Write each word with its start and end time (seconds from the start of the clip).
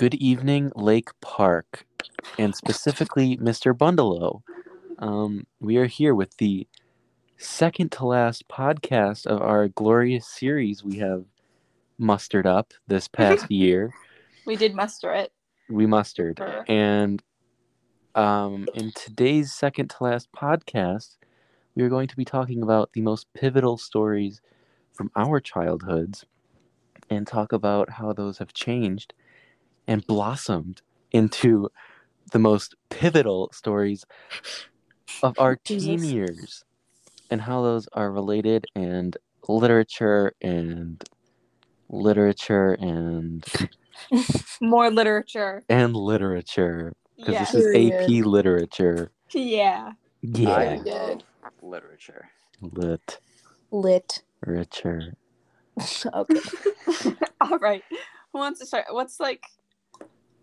Good 0.00 0.14
evening, 0.14 0.72
Lake 0.74 1.10
Park, 1.20 1.84
and 2.38 2.56
specifically 2.56 3.36
Mr. 3.36 3.74
Bundalow. 3.74 4.40
Um, 4.98 5.46
we 5.60 5.76
are 5.76 5.84
here 5.84 6.14
with 6.14 6.34
the 6.38 6.66
second 7.36 7.92
to 7.92 8.06
last 8.06 8.48
podcast 8.48 9.26
of 9.26 9.42
our 9.42 9.68
glorious 9.68 10.26
series 10.26 10.82
we 10.82 10.96
have 11.00 11.26
mustered 11.98 12.46
up 12.46 12.72
this 12.86 13.08
past 13.18 13.50
year. 13.50 13.92
We 14.46 14.56
did 14.56 14.74
muster 14.74 15.12
it. 15.12 15.32
We 15.68 15.84
mustered. 15.84 16.38
Sure. 16.38 16.64
And 16.66 17.22
um, 18.14 18.68
in 18.72 18.92
today's 18.92 19.52
second 19.52 19.90
to 19.90 20.04
last 20.04 20.32
podcast, 20.32 21.18
we 21.74 21.82
are 21.82 21.90
going 21.90 22.08
to 22.08 22.16
be 22.16 22.24
talking 22.24 22.62
about 22.62 22.94
the 22.94 23.02
most 23.02 23.26
pivotal 23.34 23.76
stories 23.76 24.40
from 24.94 25.10
our 25.14 25.40
childhoods 25.40 26.24
and 27.10 27.26
talk 27.26 27.52
about 27.52 27.90
how 27.90 28.14
those 28.14 28.38
have 28.38 28.54
changed 28.54 29.12
and 29.90 30.06
blossomed 30.06 30.80
into 31.10 31.68
the 32.30 32.38
most 32.38 32.76
pivotal 32.90 33.50
stories 33.52 34.06
of 35.22 35.34
our 35.38 35.56
teen 35.64 36.02
years 36.04 36.64
and 37.28 37.40
how 37.40 37.60
those 37.60 37.88
are 37.92 38.12
related 38.12 38.66
and 38.76 39.16
literature 39.48 40.32
and 40.40 41.02
literature 41.88 42.74
and 42.74 43.44
More 44.60 44.90
literature. 44.90 45.64
and 45.68 45.94
literature 45.96 46.94
because 47.16 47.34
Yeah. 47.34 47.40
this 47.40 47.54
is 47.54 47.66
AP 47.74 48.06
Period. 48.06 48.26
literature. 48.26 49.10
Yeah. 49.32 49.92
Yeah, 50.22 50.50
I 50.54 50.76
did. 50.78 51.24
literature. 51.62 52.28
lit 52.60 53.18
Lit. 53.72 54.22
richer. 54.46 55.14
Okay. 56.14 56.40
All 57.40 57.58
right. 57.58 57.82
Who 58.32 58.38
wants 58.38 58.60
to 58.60 58.66
start? 58.66 58.86
What's 58.90 59.18
like? 59.18 59.42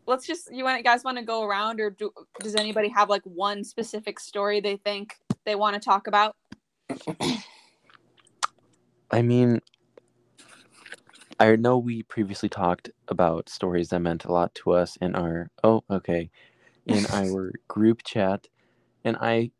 Let's 0.08 0.26
just. 0.26 0.50
You 0.52 0.64
want 0.64 0.84
guys 0.84 1.04
want 1.04 1.18
to 1.18 1.24
go 1.24 1.44
around, 1.44 1.80
or 1.80 1.90
do, 1.90 2.12
does 2.40 2.56
anybody 2.56 2.90
have 2.90 3.10
like 3.10 3.24
one 3.24 3.64
specific 3.64 4.20
story 4.20 4.62
they 4.62 4.78
think 4.78 5.16
they 5.46 5.56
want 5.56 5.76
to 5.76 5.80
talk 5.80 6.08
about? 6.08 6.36
I 9.12 9.22
mean, 9.22 9.62
I 11.40 11.56
know 11.56 11.78
we 11.78 12.04
previously 12.04 12.50
talked 12.50 12.90
about 13.08 13.50
stories 13.50 13.90
that 13.90 14.00
meant 14.00 14.26
a 14.26 14.32
lot 14.32 14.56
to 14.56 14.72
us 14.72 14.98
in 15.02 15.16
our 15.16 15.50
oh 15.64 15.84
okay, 15.90 16.30
in 16.86 17.06
our 17.14 17.52
group 17.68 18.04
chat, 18.04 18.48
and 19.04 19.18
I 19.20 19.52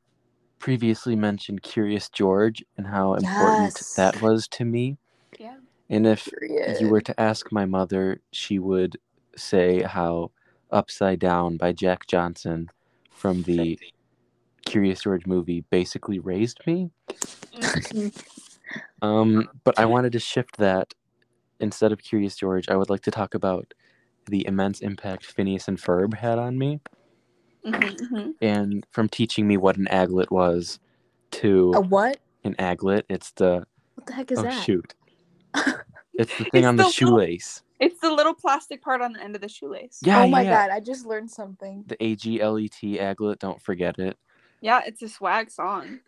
previously 0.60 1.16
mentioned 1.16 1.62
Curious 1.62 2.10
George 2.10 2.64
and 2.78 2.88
how 2.88 3.14
important 3.14 3.74
Yes. 3.76 3.96
that 3.96 4.22
was 4.22 4.48
to 4.50 4.66
me. 4.66 4.98
Yeah. 5.40 5.58
And 5.90 6.08
if 6.08 6.26
Period. 6.26 6.82
you 6.82 6.90
were 6.90 7.02
to 7.02 7.20
ask 7.20 7.52
my 7.52 7.66
mother, 7.66 8.22
she 8.32 8.60
would 8.60 8.98
say 9.36 9.84
how 9.84 10.32
Upside 10.72 11.20
Down 11.20 11.58
by 11.58 11.72
Jack 11.74 12.08
Johnson 12.08 12.70
from 13.12 13.44
the 13.44 13.80
Curious 14.66 15.02
George 15.02 15.26
movie 15.26 15.62
basically 15.70 16.20
raised 16.20 16.60
me. 16.68 16.92
Um, 19.02 19.48
but 19.64 19.78
I 19.80 19.86
wanted 19.86 20.12
to 20.14 20.20
shift 20.20 20.58
that. 20.58 20.94
Instead 21.60 21.92
of 21.92 22.04
Curious 22.04 22.36
George, 22.36 22.70
I 22.70 22.76
would 22.76 22.90
like 22.92 23.02
to 23.02 23.12
talk 23.12 23.34
about 23.34 23.74
the 24.28 24.46
immense 24.46 24.82
impact 24.82 25.26
Phineas 25.26 25.68
and 25.68 25.80
Ferb 25.80 26.14
had 26.14 26.38
on 26.38 26.56
me, 26.60 26.82
Mhm, 27.66 27.98
mhm. 28.12 28.34
and 28.42 28.86
from 28.92 29.10
teaching 29.10 29.48
me 29.48 29.58
what 29.58 29.76
an 29.78 29.88
aglet 29.90 30.30
was 30.30 30.80
to 31.32 31.72
A 31.76 31.82
what? 31.82 32.18
an 32.44 32.54
aglet. 32.60 33.04
It's 33.10 33.32
the 33.32 33.66
What 33.96 34.06
the 34.06 34.14
heck 34.14 34.32
is 34.32 34.38
oh 34.38 34.44
that? 34.44 34.64
shoot, 34.64 34.94
it's 36.14 36.38
the 36.38 36.44
thing 36.44 36.62
It's 36.64 36.68
on 36.68 36.76
the, 36.76 36.84
the 36.84 36.88
little- 36.90 36.92
shoelace. 36.92 37.64
It's 37.80 38.00
the 38.00 38.12
little 38.12 38.34
plastic 38.34 38.82
part 38.82 39.02
on 39.02 39.14
the 39.14 39.22
end 39.24 39.36
of 39.36 39.42
the 39.42 39.50
shoelace. 39.50 40.00
Yeah, 40.02 40.24
oh 40.24 40.28
my 40.28 40.44
yeah. 40.44 40.68
god, 40.68 40.70
I 40.72 40.80
just 40.80 41.06
learned 41.06 41.30
something. 41.30 41.84
The 41.88 42.04
A 42.04 42.16
G 42.16 42.42
L 42.42 42.58
E 42.58 42.68
T 42.68 42.98
aglet. 42.98 43.40
Don't 43.40 43.62
forget 43.62 44.00
it. 44.00 44.18
Yeah, 44.62 44.82
it's 44.86 45.02
a 45.02 45.10
swag 45.10 45.52
song. 45.52 46.00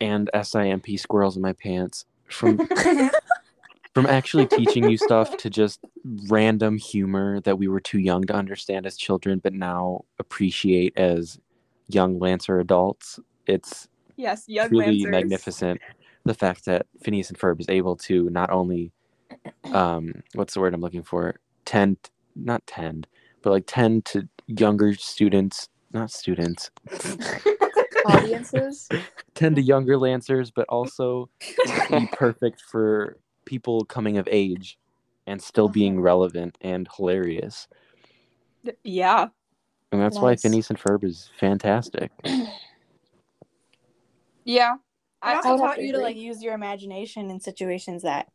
And 0.00 0.28
S 0.34 0.54
I 0.54 0.66
M 0.68 0.80
P 0.80 0.96
squirrels 0.96 1.36
in 1.36 1.42
my 1.42 1.52
pants. 1.52 2.06
From 2.26 2.58
from 3.94 4.06
actually 4.06 4.46
teaching 4.46 4.88
you 4.88 4.96
stuff 4.96 5.36
to 5.38 5.50
just 5.50 5.80
random 6.28 6.78
humor 6.78 7.40
that 7.40 7.58
we 7.58 7.68
were 7.68 7.80
too 7.80 7.98
young 7.98 8.24
to 8.24 8.34
understand 8.34 8.86
as 8.86 8.96
children, 8.96 9.38
but 9.38 9.52
now 9.52 10.04
appreciate 10.18 10.96
as 10.96 11.38
young 11.88 12.18
Lancer 12.18 12.58
adults. 12.58 13.20
It's 13.46 13.88
Yes, 14.16 14.44
young 14.46 14.70
really 14.70 15.04
Lancers. 15.04 15.10
magnificent. 15.10 15.80
The 16.24 16.34
fact 16.34 16.64
that 16.66 16.86
Phineas 17.02 17.28
and 17.30 17.38
Ferb 17.38 17.60
is 17.60 17.68
able 17.68 17.96
to 17.96 18.30
not 18.30 18.50
only, 18.50 18.92
um, 19.72 20.22
what's 20.34 20.54
the 20.54 20.60
word 20.60 20.74
I'm 20.74 20.80
looking 20.80 21.02
for? 21.02 21.36
Tend, 21.64 21.96
not 22.36 22.66
tend, 22.66 23.06
but 23.42 23.50
like 23.50 23.64
tend 23.66 24.04
to 24.06 24.28
younger 24.46 24.94
students, 24.94 25.68
not 25.92 26.10
students, 26.10 26.70
Audiences? 28.04 28.88
tend 29.34 29.56
to 29.56 29.62
younger 29.62 29.96
Lancers, 29.96 30.50
but 30.50 30.66
also 30.68 31.28
be 31.90 32.06
perfect 32.12 32.60
for 32.60 33.18
people 33.44 33.84
coming 33.84 34.18
of 34.18 34.28
age 34.30 34.78
and 35.26 35.40
still 35.40 35.68
being 35.68 36.00
relevant 36.00 36.56
and 36.60 36.88
hilarious. 36.96 37.68
Yeah. 38.82 39.28
And 39.92 40.00
that's 40.00 40.18
why 40.18 40.30
Nice. 40.30 40.42
Phineas 40.42 40.70
and 40.70 40.78
Ferb 40.78 41.04
is 41.04 41.30
fantastic. 41.38 42.10
Yeah. 44.44 44.74
I 45.22 45.34
I, 45.34 45.36
also 45.36 45.48
I 45.48 45.52
would 45.52 45.60
have 45.60 45.70
taught 45.76 45.82
you 45.84 45.92
to 45.92 45.98
like 46.00 46.16
use 46.16 46.42
your 46.42 46.54
imagination 46.54 47.30
in 47.30 47.38
situations 47.38 48.02
that 48.02 48.26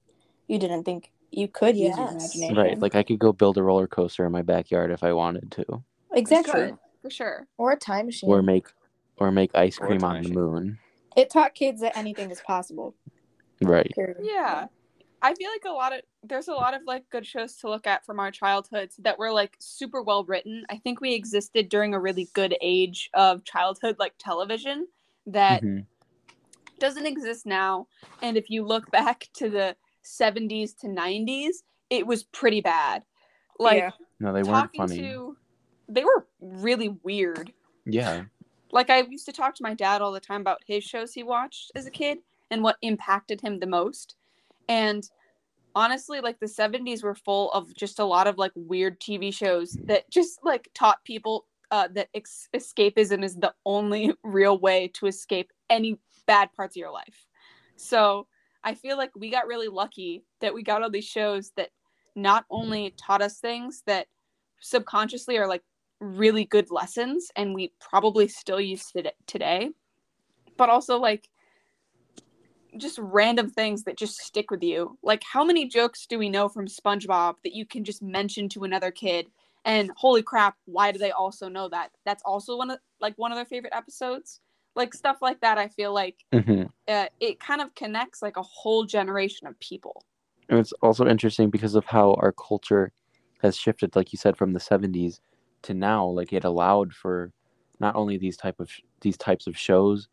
you 0.48 0.58
didn't 0.60 0.84
think 0.84 1.12
you 1.32 1.48
could 1.48 1.76
use 1.76 1.98
your 1.98 2.08
Yes. 2.08 2.36
imagination. 2.36 2.56
Right. 2.56 2.80
Like 2.80 2.96
I 2.96 3.04
could 3.04 3.20
go 3.20 3.34
build 3.34 3.58
a 3.58 3.64
roller 3.64 3.88
coaster 3.88 4.26
in 4.26 4.32
my 4.32 4.42
backyard 4.42 4.92
if 4.92 5.04
I 5.04 5.14
wanted 5.14 5.52
to. 5.52 5.84
exactly. 6.14 6.52
Good, 6.54 6.78
for 7.02 7.10
sure. 7.10 7.48
or 7.58 7.72
a 7.72 7.78
time 7.78 8.06
machine. 8.08 8.30
Or 8.30 8.42
make 8.42 8.68
or 9.18 9.32
make 9.32 9.52
ice 9.56 9.78
cream 9.78 10.02
time 10.02 10.18
on 10.18 10.24
the 10.24 10.30
moon. 10.30 10.80
It 11.16 11.30
taught 11.30 11.54
kids 11.56 11.82
that 11.82 11.98
anything 11.98 12.32
is 12.32 12.40
possible. 12.42 12.96
Right. 13.62 13.92
Period. 13.96 14.18
Yeah. 14.22 14.68
I 15.22 15.34
feel 15.34 15.50
like 15.50 15.66
a 15.66 15.72
lot 15.74 15.94
of 15.94 16.02
there's 16.24 16.48
a 16.48 16.54
lot 16.54 16.76
of 16.76 16.82
like 16.86 17.10
good 17.10 17.26
shows 17.26 17.56
to 17.58 17.70
look 17.70 17.88
at 17.88 18.06
from 18.06 18.20
our 18.20 18.30
childhoods 18.32 18.98
that 18.98 19.18
were 19.18 19.32
like 19.32 19.56
super 19.60 20.02
well 20.04 20.24
written. 20.24 20.64
I 20.70 20.78
think 20.78 21.02
we 21.02 21.14
existed 21.16 21.70
during 21.70 21.94
a 21.96 22.00
really 22.00 22.30
good 22.34 22.56
age 22.62 23.10
of 23.16 23.44
childhood 23.44 23.96
like 24.00 24.14
television 24.20 24.88
that 25.26 25.64
Mhm. 25.64 25.86
doesn't 26.80 27.06
exist 27.08 27.46
now. 27.48 27.88
And 28.22 28.38
if 28.38 28.50
you 28.52 28.64
look 28.64 28.90
back 28.92 29.28
to 29.36 29.50
the 29.50 29.76
70s 30.08 30.78
to 30.82 30.88
90s, 30.88 31.58
it 31.90 32.06
was 32.06 32.24
pretty 32.24 32.62
bad. 32.62 33.04
Like 33.60 33.78
Yeah. 33.78 33.92
No, 34.20 34.34
they 34.34 34.44
weren't 34.44 34.72
funny. 34.76 34.98
to 34.98 35.38
they 35.90 36.04
were 36.04 36.28
really 36.40 36.90
weird. 37.04 37.54
Yeah. 37.86 38.24
Like 38.72 38.90
I 38.90 39.02
used 39.04 39.26
to 39.26 39.32
talk 39.32 39.56
to 39.56 39.64
my 39.64 39.74
dad 39.74 40.02
all 40.02 40.12
the 40.12 40.20
time 40.20 40.42
about 40.42 40.62
his 40.66 40.84
shows 40.84 41.14
he 41.14 41.24
watched 41.24 41.72
as 41.76 41.86
a 41.86 41.92
kid 41.92 42.20
and 42.52 42.64
what 42.64 42.78
impacted 42.82 43.42
him 43.42 43.60
the 43.60 43.68
most. 43.68 44.16
And 44.68 45.10
honestly, 45.76 46.20
like 46.20 46.40
the 46.40 46.46
70s 46.48 47.04
were 47.04 47.16
full 47.16 47.52
of 47.52 47.74
just 47.74 48.00
a 48.00 48.06
lot 48.06 48.28
of 48.28 48.38
like 48.38 48.52
weird 48.56 49.00
TV 49.00 49.34
shows 49.34 49.78
that 49.86 50.10
just 50.10 50.40
like 50.44 50.70
taught 50.74 51.04
people 51.06 51.46
uh, 51.72 51.88
that 51.94 52.10
ex- 52.14 52.50
escapism 52.56 53.24
is 53.24 53.36
the 53.36 53.54
only 53.66 54.14
real 54.24 54.58
way 54.60 54.90
to 54.96 55.08
escape 55.08 55.52
any 55.70 55.98
bad 56.26 56.52
parts 56.54 56.76
of 56.76 56.80
your 56.80 56.92
life. 56.92 57.26
So 57.76 58.28
I 58.68 58.74
feel 58.74 58.98
like 58.98 59.12
we 59.16 59.30
got 59.30 59.48
really 59.48 59.70
lucky 59.70 60.26
that 60.42 60.54
we 60.54 60.62
got 60.62 60.84
all 60.84 60.90
these 60.90 61.06
shows 61.06 61.54
that 61.56 61.70
not 62.18 62.44
only 62.50 62.94
taught 62.98 63.22
us 63.22 63.40
things 63.40 63.82
that 63.86 64.08
subconsciously 64.60 65.38
are 65.38 65.48
like 65.48 65.64
really 66.02 66.44
good 66.44 66.70
lessons 66.70 67.32
and 67.38 67.56
we 67.56 67.72
probably 67.80 68.28
still 68.28 68.60
use 68.60 68.92
it 68.94 69.16
today 69.26 69.70
but 70.58 70.70
also 70.70 70.98
like 70.98 71.30
just 72.78 73.00
random 73.02 73.50
things 73.50 73.84
that 73.84 73.98
just 73.98 74.18
stick 74.18 74.52
with 74.52 74.62
you. 74.62 74.98
Like 75.02 75.24
how 75.24 75.46
many 75.46 75.66
jokes 75.70 76.06
do 76.06 76.20
we 76.20 76.28
know 76.28 76.50
from 76.50 76.68
spongebob 76.68 77.36
that 77.46 77.56
you 77.56 77.66
can 77.66 77.86
just 77.86 78.02
mention 78.02 78.50
to 78.50 78.66
another 78.66 78.92
kid 78.92 79.28
and 79.64 79.92
holy 79.96 80.24
crap 80.24 80.58
why 80.66 80.92
do 80.92 81.00
they 81.00 81.12
also 81.12 81.48
know 81.48 81.70
that? 81.70 81.92
That's 82.04 82.24
also 82.26 82.58
one 82.58 82.72
of 82.72 82.80
like 83.00 83.14
one 83.16 83.32
of 83.32 83.38
their 83.38 83.46
favorite 83.46 83.74
episodes 83.74 84.42
like 84.78 84.94
stuff 84.94 85.18
like 85.22 85.42
that 85.42 85.58
i 85.58 85.68
feel 85.70 85.94
like 85.94 86.26
hmm 86.34 86.68
uh, 86.90 87.08
it 87.20 87.40
kind 87.40 87.62
of 87.62 87.76
connects 87.76 88.22
like 88.22 88.38
a 88.38 88.44
whole 88.44 88.86
generation 88.86 89.48
of 89.48 89.60
people 89.60 90.06
And 90.50 90.60
it's 90.60 90.74
also 90.82 91.08
interesting 91.08 91.50
because 91.50 91.76
of 91.76 91.86
how 91.86 92.14
our 92.16 92.32
culture 92.34 92.92
has 93.42 93.58
shifted, 93.58 93.96
like 93.96 94.12
you 94.14 94.18
said, 94.18 94.38
from 94.38 94.54
the 94.54 94.60
'70s 94.60 95.22
to 95.64 95.74
now. 95.74 96.06
Like 96.08 96.34
it 96.34 96.44
allowed 96.44 96.94
for 96.94 97.32
not 97.80 97.96
only 97.96 98.18
these 98.18 98.38
type 98.38 98.60
of 98.60 98.72
these 99.02 99.18
types 99.18 99.48
of 99.48 99.58
shows 99.58 100.08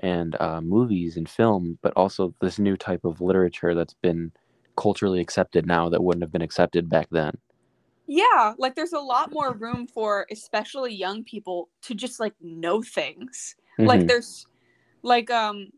and 0.00 0.36
uh, 0.40 0.60
movies 0.62 1.16
and 1.16 1.28
film, 1.28 1.78
but 1.82 1.94
also 1.96 2.34
this 2.40 2.58
new 2.60 2.76
type 2.76 3.04
of 3.04 3.20
literature 3.22 3.74
that's 3.74 3.94
been 3.94 4.32
culturally 4.76 5.20
accepted 5.20 5.66
now 5.66 5.88
that 5.90 6.02
wouldn't 6.04 6.22
have 6.24 6.32
been 6.32 6.42
accepted 6.42 6.88
back 6.90 7.08
then. 7.10 7.38
Yeah, 8.06 8.54
like 8.58 8.74
there's 8.74 8.92
a 8.92 8.98
lot 8.98 9.30
more 9.32 9.54
room 9.54 9.86
for 9.86 10.26
especially 10.30 10.94
young 10.94 11.22
people 11.24 11.70
to 11.82 11.94
just 11.94 12.18
like 12.18 12.34
know 12.40 12.82
things. 12.82 13.54
Like 13.78 14.00
Mhm. 14.00 14.08
there's 14.08 14.46
like 15.02 15.30
um 15.30 15.70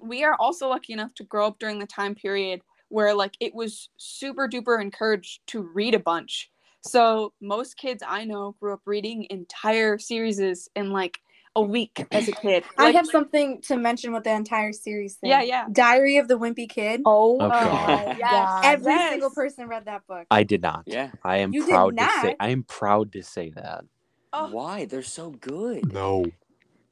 we 0.00 0.24
are 0.24 0.34
also 0.38 0.68
lucky 0.68 0.92
enough 0.92 1.14
to 1.14 1.24
grow 1.24 1.46
up 1.46 1.58
during 1.58 1.78
the 1.78 1.86
time 1.86 2.14
period 2.14 2.62
where 2.88 3.14
like 3.14 3.36
it 3.40 3.54
was 3.54 3.88
super 3.96 4.48
duper 4.48 4.80
encouraged 4.80 5.40
to 5.48 5.62
read 5.62 5.94
a 5.94 5.98
bunch. 5.98 6.50
So 6.82 7.32
most 7.40 7.76
kids 7.76 8.02
I 8.06 8.24
know 8.24 8.56
grew 8.60 8.72
up 8.72 8.80
reading 8.86 9.26
entire 9.30 9.98
series 9.98 10.38
in 10.74 10.90
like 10.90 11.18
a 11.56 11.62
week 11.62 12.06
as 12.12 12.28
a 12.28 12.32
kid. 12.32 12.64
I 12.78 12.92
have 12.92 13.06
something 13.06 13.60
to 13.62 13.76
mention 13.76 14.12
with 14.12 14.24
the 14.24 14.30
entire 14.32 14.72
series 14.72 15.16
thing. 15.16 15.30
Yeah, 15.30 15.42
yeah. 15.42 15.66
Diary 15.72 16.16
of 16.18 16.28
the 16.28 16.38
Wimpy 16.38 16.68
Kid. 16.68 17.02
Oh, 17.04 17.38
Oh, 17.40 17.48
my 17.48 17.50
God. 17.50 18.16
Yes. 18.18 18.60
Every 18.64 18.92
yes. 18.92 19.10
single 19.10 19.30
person 19.30 19.66
read 19.68 19.84
that 19.86 20.06
book. 20.06 20.26
I 20.30 20.44
did 20.44 20.62
not. 20.62 20.84
Yeah. 20.86 21.10
I 21.24 21.38
am 21.38 21.52
You 21.52 21.66
proud 21.66 21.98
to 21.98 22.08
say? 22.22 22.36
I 22.38 22.50
am 22.50 22.62
proud 22.62 23.12
to 23.12 23.22
say 23.24 23.50
that. 23.50 23.84
Oh. 24.32 24.48
Why? 24.50 24.84
They're 24.84 25.02
so 25.02 25.30
good. 25.30 25.92
No. 25.92 26.24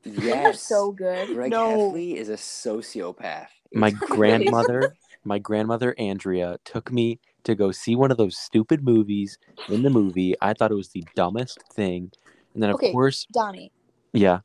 They're 0.04 0.52
Yes. 0.52 0.62
so 0.68 0.92
good. 0.92 1.28
Greg 1.28 1.52
No. 1.52 1.90
Heffley 1.90 2.14
is 2.14 2.28
a 2.28 2.34
sociopath. 2.34 3.48
My 3.74 3.90
grandmother, 3.90 4.94
my 5.24 5.38
grandmother 5.38 5.94
Andrea 5.98 6.58
took 6.64 6.90
me 6.90 7.20
to 7.44 7.54
go 7.54 7.70
see 7.70 7.94
one 7.96 8.10
of 8.10 8.16
those 8.16 8.36
stupid 8.36 8.82
movies 8.84 9.38
in 9.68 9.82
the 9.82 9.90
movie. 9.90 10.34
I 10.40 10.54
thought 10.54 10.72
it 10.72 10.76
was 10.76 10.90
the 10.90 11.04
dumbest 11.14 11.62
thing. 11.72 12.10
And 12.54 12.62
then 12.62 12.70
of 12.70 12.76
Okay. 12.76 12.92
course, 12.92 13.26
Donnie, 13.32 13.72
yeah, 14.12 14.40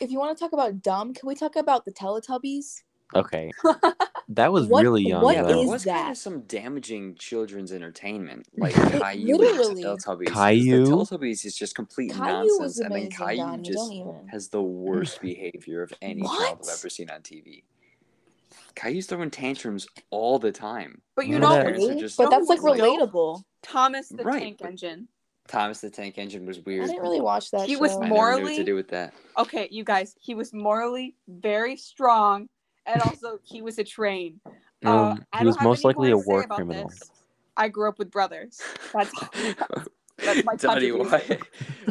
if 0.00 0.10
you 0.10 0.18
want 0.18 0.36
to 0.36 0.42
talk 0.42 0.52
about 0.52 0.82
dumb, 0.82 1.14
can 1.14 1.28
we 1.28 1.34
talk 1.34 1.54
about 1.56 1.84
the 1.84 1.92
Teletubbies? 1.92 2.82
Okay. 3.14 3.50
That 4.28 4.50
was 4.52 4.66
What- 4.66 4.82
really 4.84 5.02
young. 5.02 5.22
what 5.22 5.34
yeah, 5.34 5.42
though. 5.42 5.48
there 5.48 5.56
is 5.58 5.68
was 5.68 5.84
kind 5.84 5.96
that? 5.98 6.10
of 6.12 6.16
some 6.16 6.40
damaging 6.42 7.16
children's 7.16 7.70
entertainment, 7.70 8.46
like 8.56 8.72
It 8.78 9.00
Caillou 9.02 9.36
literally- 9.36 9.82
and 9.82 9.98
Teletubbies. 10.00 10.26
'cause 10.28 10.34
Caillou? 10.34 10.84
The 10.86 10.90
Teletubbies 10.90 11.44
is 11.44 11.54
just 11.54 11.74
complete 11.74 12.12
Caillou 12.12 12.28
nonsense, 12.46 12.60
was 12.60 12.78
and 12.78 12.86
then 12.92 12.92
amazing, 13.02 13.10
Caillou 13.10 13.36
Donnie. 13.36 13.62
just 13.62 13.78
Don't 13.78 13.92
even. 13.92 14.28
has 14.28 14.48
the 14.48 14.62
worst 14.62 15.20
behavior 15.20 15.82
of 15.82 15.92
any 16.00 16.22
child 16.22 16.58
What? 16.60 16.68
I've 16.70 16.78
ever 16.78 16.88
seen 16.88 17.10
on 17.10 17.20
TV. 17.20 17.64
Caillou's 18.74 19.06
throwing 19.06 19.30
tantrums 19.30 19.86
all 20.10 20.38
the 20.38 20.52
time. 20.52 21.02
But 21.14 21.26
you 21.26 21.34
Remember 21.34 21.48
know, 21.48 21.54
that- 21.56 21.64
Parents 21.64 21.84
are 21.84 21.88
Really? 21.88 22.00
just 22.00 22.16
But 22.16 22.30
that's 22.30 22.48
like 22.48 22.62
like- 22.62 22.80
relatable. 22.80 23.42
Thomas 23.62 24.08
the 24.08 24.22
Right, 24.24 24.40
Tank 24.42 24.58
but- 24.60 24.68
Engine. 24.70 25.08
Thomas 25.48 25.80
the 25.80 25.90
Tank 25.90 26.16
Engine 26.18 26.46
was 26.46 26.60
weird. 26.60 26.84
I 26.84 26.86
didn't 26.86 27.02
really 27.02 27.20
watch 27.20 27.50
that. 27.50 27.66
He 27.68 27.76
was 27.76 27.90
show. 27.92 27.98
I 27.98 28.00
never 28.02 28.14
knew 28.14 28.14
what 28.20 28.36
morally- 28.38 28.56
to 28.56 28.64
do 28.64 28.74
with 28.76 28.88
that. 28.88 29.12
Okay, 29.36 29.68
you 29.70 29.84
guys, 29.84 30.14
he 30.20 30.34
was 30.34 30.54
morally 30.54 31.16
very 31.28 31.76
strong, 31.76 32.48
and 32.86 33.00
also 33.02 33.38
he 33.42 33.62
was 33.62 33.78
a 33.78 33.84
train. 33.84 34.40
Uh, 34.84 34.90
Um, 35.12 35.24
I 35.32 35.38
he 35.38 35.46
was 35.46 35.60
most 35.60 35.84
likely 35.84 36.10
a 36.10 36.16
war 36.18 36.42
criminal. 36.42 36.88
this. 36.88 37.08
I 37.56 37.68
grew 37.68 37.88
up 37.88 38.00
with 38.00 38.10
brothers. 38.10 38.60
That's 38.92 39.12
that's 40.18 40.44
my 40.44 40.56
Donnie, 40.56 40.90
why, 40.90 41.38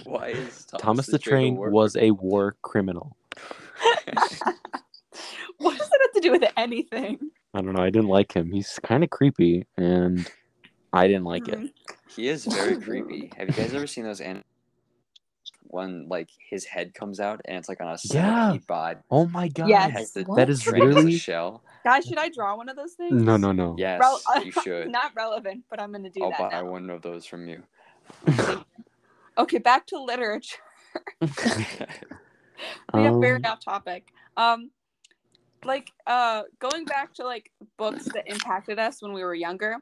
why 0.03 0.27
is 0.31 0.65
Thomas, 0.71 0.81
Thomas 0.81 1.05
the 1.07 1.17
Train 1.17 1.31
Train 1.53 1.55
war 1.55 1.69
was 1.69 1.95
a 1.95 2.11
war 2.11 2.57
criminal. 2.63 3.15
what 5.57 5.77
does 5.77 5.89
that 5.89 5.99
have 6.01 6.11
to 6.15 6.19
do 6.21 6.31
with 6.31 6.43
anything? 6.57 7.31
I 7.53 7.61
don't 7.61 7.71
know. 7.73 7.81
I 7.81 7.89
didn't 7.89 8.09
like 8.09 8.33
him. 8.35 8.51
He's 8.51 8.77
kind 8.83 9.05
of 9.05 9.09
creepy, 9.09 9.65
and 9.77 10.29
I 10.91 11.07
didn't 11.07 11.23
like 11.23 11.47
it. 11.47 11.59
Mhm. 11.59 11.71
He 12.13 12.27
is 12.27 12.43
very 12.45 12.75
creepy. 12.75 13.31
Have 13.37 13.47
you 13.47 13.53
guys 13.53 13.73
ever 13.73 13.87
seen 13.87 14.03
those 14.03 14.19
anim- 14.19 14.43
when 15.71 16.07
like 16.07 16.29
his 16.49 16.65
head 16.65 16.93
comes 16.93 17.19
out 17.19 17.41
and 17.45 17.57
it's 17.57 17.67
like 17.69 17.81
on 17.81 17.87
a 17.87 17.97
Yeah. 18.05 18.49
centipede 18.51 18.67
body? 18.67 18.99
Oh 19.09 19.25
my 19.27 19.47
god. 19.47 19.67
Yes. 19.69 20.11
The 20.11 20.25
That 20.35 20.49
is 20.49 20.67
really 20.67 21.17
shell. 21.17 21.63
Guys, 21.83 22.05
should 22.05 22.17
I 22.19 22.29
draw 22.29 22.55
one 22.55 22.69
of 22.69 22.75
those 22.75 22.93
things? 22.93 23.21
no, 23.21 23.37
no, 23.37 23.51
no. 23.51 23.75
Yes, 23.77 23.99
Rel- 23.99 24.43
you 24.45 24.51
should. 24.63 24.89
Not 24.89 25.11
relevant, 25.15 25.63
but 25.69 25.81
I'm 25.81 25.91
gonna 25.91 26.09
do 26.09 26.23
I'll 26.23 26.29
that. 26.31 26.51
buy 26.51 26.61
now. 26.61 26.65
one 26.69 26.89
of 26.89 27.01
those 27.01 27.25
from 27.25 27.47
you. 27.47 27.63
Okay, 29.37 29.59
back 29.59 29.87
to 29.87 29.97
literature. 30.03 30.57
we 31.21 31.27
have 33.03 33.15
very 33.21 33.37
Um, 33.37 33.45
off 33.45 33.63
topic. 33.63 34.09
Um, 34.35 34.71
like 35.63 35.89
uh, 36.05 36.43
going 36.59 36.85
back 36.85 37.13
to 37.15 37.23
like 37.23 37.49
books 37.77 38.05
that 38.13 38.27
impacted 38.27 38.77
us 38.77 39.01
when 39.01 39.13
we 39.13 39.23
were 39.23 39.33
younger. 39.33 39.77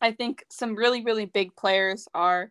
I 0.00 0.12
think 0.12 0.44
some 0.50 0.74
really 0.74 1.02
really 1.04 1.26
big 1.26 1.54
players 1.56 2.08
are 2.12 2.50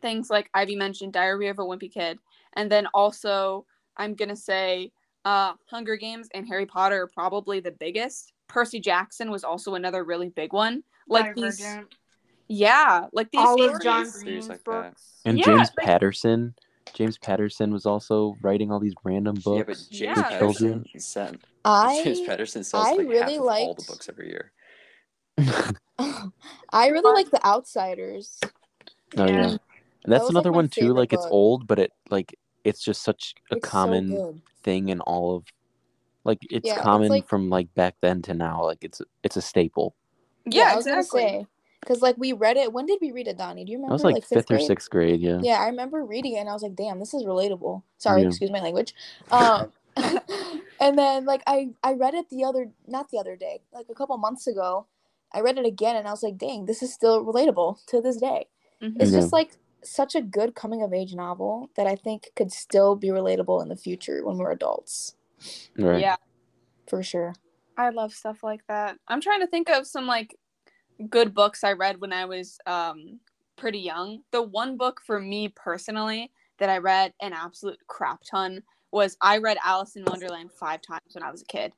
things 0.00 0.30
like 0.30 0.50
Ivy 0.54 0.76
mentioned, 0.76 1.12
Diary 1.12 1.48
of 1.48 1.58
a 1.58 1.62
Wimpy 1.62 1.92
Kid, 1.92 2.18
and 2.54 2.70
then 2.70 2.86
also 2.94 3.66
I'm 3.96 4.14
gonna 4.14 4.36
say 4.36 4.92
uh, 5.24 5.54
Hunger 5.66 5.96
Games 5.96 6.28
and 6.34 6.46
Harry 6.46 6.66
Potter 6.66 7.02
are 7.02 7.06
probably 7.08 7.60
the 7.60 7.72
biggest. 7.72 8.32
Percy 8.48 8.80
Jackson 8.80 9.30
was 9.30 9.44
also 9.44 9.74
another 9.74 10.04
really 10.04 10.30
big 10.30 10.52
one. 10.52 10.82
Like 11.08 11.34
these, 11.34 11.62
yeah, 12.48 13.06
like 13.12 13.30
these 13.30 13.40
all 13.40 13.54
of 13.62 13.68
stories- 13.70 13.84
John 13.84 14.06
Series 14.06 14.24
Green's 14.24 14.48
like 14.48 14.64
books. 14.64 15.20
and 15.24 15.38
Yeah, 15.38 15.44
James 15.44 15.70
like- 15.76 15.86
Patterson. 15.86 16.54
James 16.94 17.18
Patterson 17.18 17.70
was 17.70 17.84
also 17.84 18.34
writing 18.40 18.72
all 18.72 18.80
these 18.80 18.94
random 19.04 19.34
books 19.44 19.56
yeah, 19.58 19.58
but 19.58 19.66
books 19.66 19.86
James 19.88 20.00
Yeah. 20.18 20.22
for 20.22 20.30
Patterson 20.30 20.84
sent 20.98 21.44
I 21.64 22.00
James 22.02 22.20
Patterson 22.22 22.64
sells 22.64 22.86
I 22.86 22.90
like 22.92 23.00
half 23.00 23.08
really 23.08 23.36
of 23.36 23.42
all 23.42 23.74
the 23.74 23.84
books 23.86 24.08
every 24.08 24.28
year. 24.30 24.52
I 26.72 26.88
really 26.88 27.12
like 27.12 27.30
The 27.30 27.44
Outsiders. 27.46 28.40
Oh 29.16 29.26
Yeah. 29.26 29.56
Yeah, 30.08 30.12
and 30.12 30.12
that's 30.12 30.22
was, 30.24 30.30
another 30.30 30.50
like, 30.50 30.56
one 30.56 30.68
too. 30.68 30.80
favorite 30.80 30.94
Like 30.94 31.12
it's 31.12 31.26
old, 31.30 31.66
but 31.66 31.78
it 31.78 31.92
like 32.10 32.34
it's 32.64 32.82
just 32.82 33.02
such 33.02 33.34
a 33.50 33.56
It's 33.56 33.68
common 33.68 34.10
good. 34.10 34.40
thing 34.62 34.88
in 34.88 35.00
all 35.00 35.36
of 35.36 35.44
like 36.24 36.38
it's 36.50 36.66
Yeah, 36.66 36.74
it's 36.74 36.82
common 36.82 37.08
like- 37.08 37.28
from 37.28 37.48
like 37.50 37.72
back 37.74 37.94
then 38.00 38.22
to 38.22 38.34
now. 38.34 38.64
Like 38.64 38.82
it's 38.84 39.00
it's 39.22 39.36
a 39.36 39.42
staple. 39.42 39.94
Yeah, 40.44 40.72
I 40.72 40.76
was 40.76 40.86
exactly. 40.86 41.46
because 41.80 42.00
like 42.02 42.16
we 42.18 42.32
read 42.32 42.56
it. 42.56 42.72
When 42.72 42.86
did 42.86 42.98
we 43.00 43.12
read 43.12 43.28
it, 43.28 43.36
Donnie? 43.38 43.64
Do 43.64 43.72
you 43.72 43.78
remember? 43.78 43.92
I 43.92 43.94
was 43.94 44.04
like, 44.04 44.24
fifth, 44.24 44.50
or 44.50 44.58
sixth 44.58 44.88
grade. 44.90 45.20
Yeah. 45.20 45.38
Yeah, 45.42 45.60
I 45.60 45.66
remember 45.66 46.04
reading 46.04 46.34
it 46.34 46.38
and 46.40 46.48
I 46.48 46.52
was 46.52 46.62
like, 46.62 46.74
damn, 46.74 46.98
this 46.98 47.12
is 47.14 47.24
relatable. 47.24 47.82
Sorry, 47.98 48.22
Yeah. 48.22 48.28
excuse 48.28 48.50
my 48.50 48.60
language. 48.60 48.94
Um, 49.30 49.72
and 50.80 50.96
then 50.98 51.24
like 51.24 51.42
I 51.46 51.70
I 51.82 51.94
read 51.94 52.14
it 52.14 52.28
the 52.30 52.44
other 52.44 52.70
not 52.86 53.10
the 53.10 53.18
other 53.18 53.36
day, 53.36 53.60
like 53.72 53.86
a 53.90 53.94
couple 53.94 54.16
months 54.18 54.46
ago. 54.46 54.86
I 55.32 55.40
read 55.40 55.58
it 55.58 55.66
again 55.66 55.96
and 55.96 56.08
I 56.08 56.10
was 56.10 56.22
like, 56.22 56.38
dang, 56.38 56.64
this 56.66 56.82
is 56.82 56.92
still 56.94 57.24
relatable 57.24 57.84
to 57.86 58.00
this 58.00 58.16
day. 58.16 58.46
Mhm. 58.82 58.96
It's 59.00 59.10
Yeah. 59.12 59.20
just 59.20 59.32
like 59.32 59.58
such 59.84 60.14
a 60.14 60.20
good 60.22 60.54
coming 60.54 60.82
of 60.82 60.92
age 60.92 61.14
novel 61.14 61.70
that 61.76 61.86
I 61.86 61.94
think 61.96 62.30
could 62.36 62.52
still 62.52 62.96
be 62.96 63.08
relatable 63.08 63.62
in 63.62 63.68
the 63.68 63.76
future 63.76 64.24
when 64.24 64.36
we're 64.38 64.50
adults. 64.52 65.14
Right. 65.76 66.00
Yeah, 66.00 66.16
For 66.88 67.02
sure. 67.02 67.34
I 67.76 67.90
love 67.90 68.12
stuff 68.12 68.42
like 68.42 68.66
that. 68.68 68.98
I'm 69.06 69.20
trying 69.20 69.40
to 69.40 69.46
think 69.46 69.70
of 69.70 69.86
some 69.86 70.06
like 70.06 70.34
good 71.08 71.32
books 71.32 71.62
I 71.62 71.72
read 71.74 72.00
when 72.00 72.12
I 72.12 72.24
was 72.24 72.58
um 72.66 73.20
pretty 73.56 73.78
young. 73.78 74.22
The 74.32 74.42
one 74.42 74.76
book 74.76 75.00
for 75.06 75.20
me 75.20 75.48
personally 75.48 76.30
that 76.58 76.68
I 76.68 76.78
read 76.78 77.12
an 77.22 77.32
absolute 77.32 77.78
crap 77.86 78.20
ton 78.28 78.62
was 78.90 79.16
I 79.20 79.38
read 79.38 79.58
Alice 79.64 79.94
in 79.96 80.04
Wonderland 80.06 80.50
five 80.52 80.80
times 80.82 81.12
when 81.12 81.22
I 81.22 81.30
was 81.30 81.42
a 81.42 81.46
kid. 81.46 81.72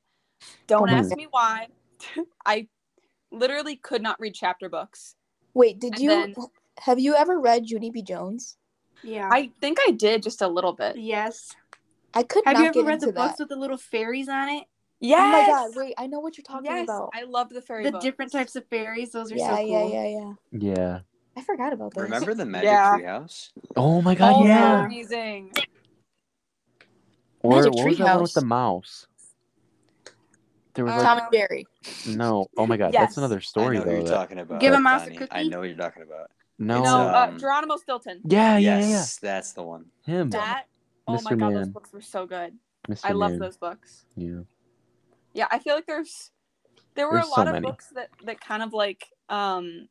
Don't 0.65 0.89
Oh 0.89 0.91
my 0.91 0.97
ask 0.99 1.15
me 1.15 1.27
why. 1.29 1.67
I 2.45 2.67
literally 3.31 3.75
could 3.75 4.01
not 4.01 4.19
read 4.19 4.33
chapter 4.33 4.69
books. 4.69 5.15
Wait, 5.53 5.79
did 5.79 5.93
And 5.93 6.01
you 6.01 6.09
then- 6.09 6.33
have 6.81 6.99
you 6.99 7.15
ever 7.15 7.39
read 7.39 7.69
Junie 7.69 7.89
B. 7.91 8.01
Jones? 8.01 8.57
Yeah. 9.03 9.29
I 9.31 9.51
think 9.61 9.77
I 9.87 9.91
did 9.91 10.21
just 10.23 10.41
a 10.41 10.47
little 10.47 10.73
bit. 10.73 10.97
yes. 10.97 11.51
I 12.13 12.23
could 12.23 12.43
Have 12.45 12.55
not 12.55 12.61
you 12.63 12.67
ever 12.69 12.81
get 12.81 12.85
read 12.87 12.99
the 12.99 13.05
that. 13.07 13.15
books 13.15 13.39
with 13.39 13.47
the 13.49 13.55
little 13.55 13.77
fairies 13.77 14.27
on 14.27 14.49
it? 14.49 14.65
Yes. 14.99 15.19
Oh 15.19 15.31
my 15.31 15.47
god, 15.47 15.71
wait, 15.75 15.93
I 15.97 16.07
know 16.07 16.19
what 16.19 16.37
you're 16.37 16.43
talking 16.43 16.65
yes, 16.69 16.83
about. 16.83 17.09
I 17.15 17.23
love 17.23 17.49
the 17.49 17.61
fairy 17.61 17.85
The 17.85 17.93
books. 17.93 18.03
different 18.03 18.31
types 18.33 18.55
of 18.57 18.67
fairies. 18.67 19.11
Those 19.11 19.31
are 19.31 19.35
yeah, 19.37 19.49
so 19.49 19.55
cool. 19.55 19.67
yeah, 19.93 20.03
yeah, 20.05 20.33
yeah. 20.51 20.73
Yeah. 20.75 20.99
I 21.37 21.41
forgot 21.41 21.71
about 21.73 21.93
this. 21.93 22.03
Remember 22.03 22.33
the 22.33 22.45
Magic 22.55 22.65
Yeah. 22.67 22.97
Treehouse? 22.97 23.51
Oh 23.77 24.01
my 24.01 24.13
god. 24.13 24.33
Oh, 24.35 24.45
yeah. 24.45 24.85
amazing. 24.85 25.51
Or 27.43 27.55
Magic 27.63 27.73
what 27.73 27.85
was 27.87 27.97
that 27.97 28.13
one 28.13 28.21
with 28.23 28.33
the 28.33 28.45
mouse? 28.45 29.07
There 30.73 30.85
was 30.85 30.93
Uh, 30.93 30.97
like 30.97 31.05
Tom 31.05 31.17
and 31.19 31.27
Jerry. 31.33 31.67
no. 32.07 32.47
Oh 32.57 32.67
my 32.67 32.77
god, 32.77 32.93
Yes. 32.93 33.01
that's 33.09 33.17
another 33.17 33.41
story 33.41 33.77
I 33.77 33.79
know 33.79 33.85
though. 33.85 33.91
what 33.91 33.95
you're 33.99 34.03
that- 34.09 34.13
talking 34.13 34.39
about. 34.39 34.59
Give 34.61 34.73
a 34.73 34.79
mouse 34.79 35.07
a 35.07 35.13
Donnie. 35.13 35.27
I 35.31 35.43
know 35.43 35.59
what 35.59 35.69
you're 35.69 35.77
talking 35.77 36.03
about. 36.03 36.29
No. 36.57 36.83
no, 36.83 37.01
uh, 37.07 37.27
Um, 37.29 37.39
Geronimo 37.39 37.77
Stilton. 37.77 38.21
Yeah, 38.25 38.57
yeah, 38.57 38.79
yeah. 38.79 38.87
yes, 38.87 39.17
that's 39.17 39.53
the 39.53 39.63
one. 39.63 39.85
Him. 40.05 40.29
That. 40.29 40.65
Oh 41.07 41.13
my 41.23 41.31
Mr. 41.31 41.39
god, 41.39 41.53
those 41.55 41.67
books 41.69 41.91
were 41.93 42.01
so 42.01 42.25
good. 42.25 42.57
Mr. 42.87 43.01
I 43.03 43.11
love 43.13 43.37
those 43.39 43.57
books. 43.57 44.05
Yeah. 44.15 44.41
Yeah, 45.33 45.47
I 45.51 45.59
feel 45.59 45.75
like 45.75 45.85
there's 45.87 46.31
there 46.95 47.07
were 47.07 47.15
There's 47.15 47.27
a 47.27 47.29
so 47.29 47.35
lot 47.37 47.47
of 47.47 47.53
many. 47.53 47.65
books 47.67 47.87
that 47.95 48.09
that 48.25 48.41
kind 48.41 48.61
of 48.63 48.73
like 48.73 49.07
um 49.29 49.87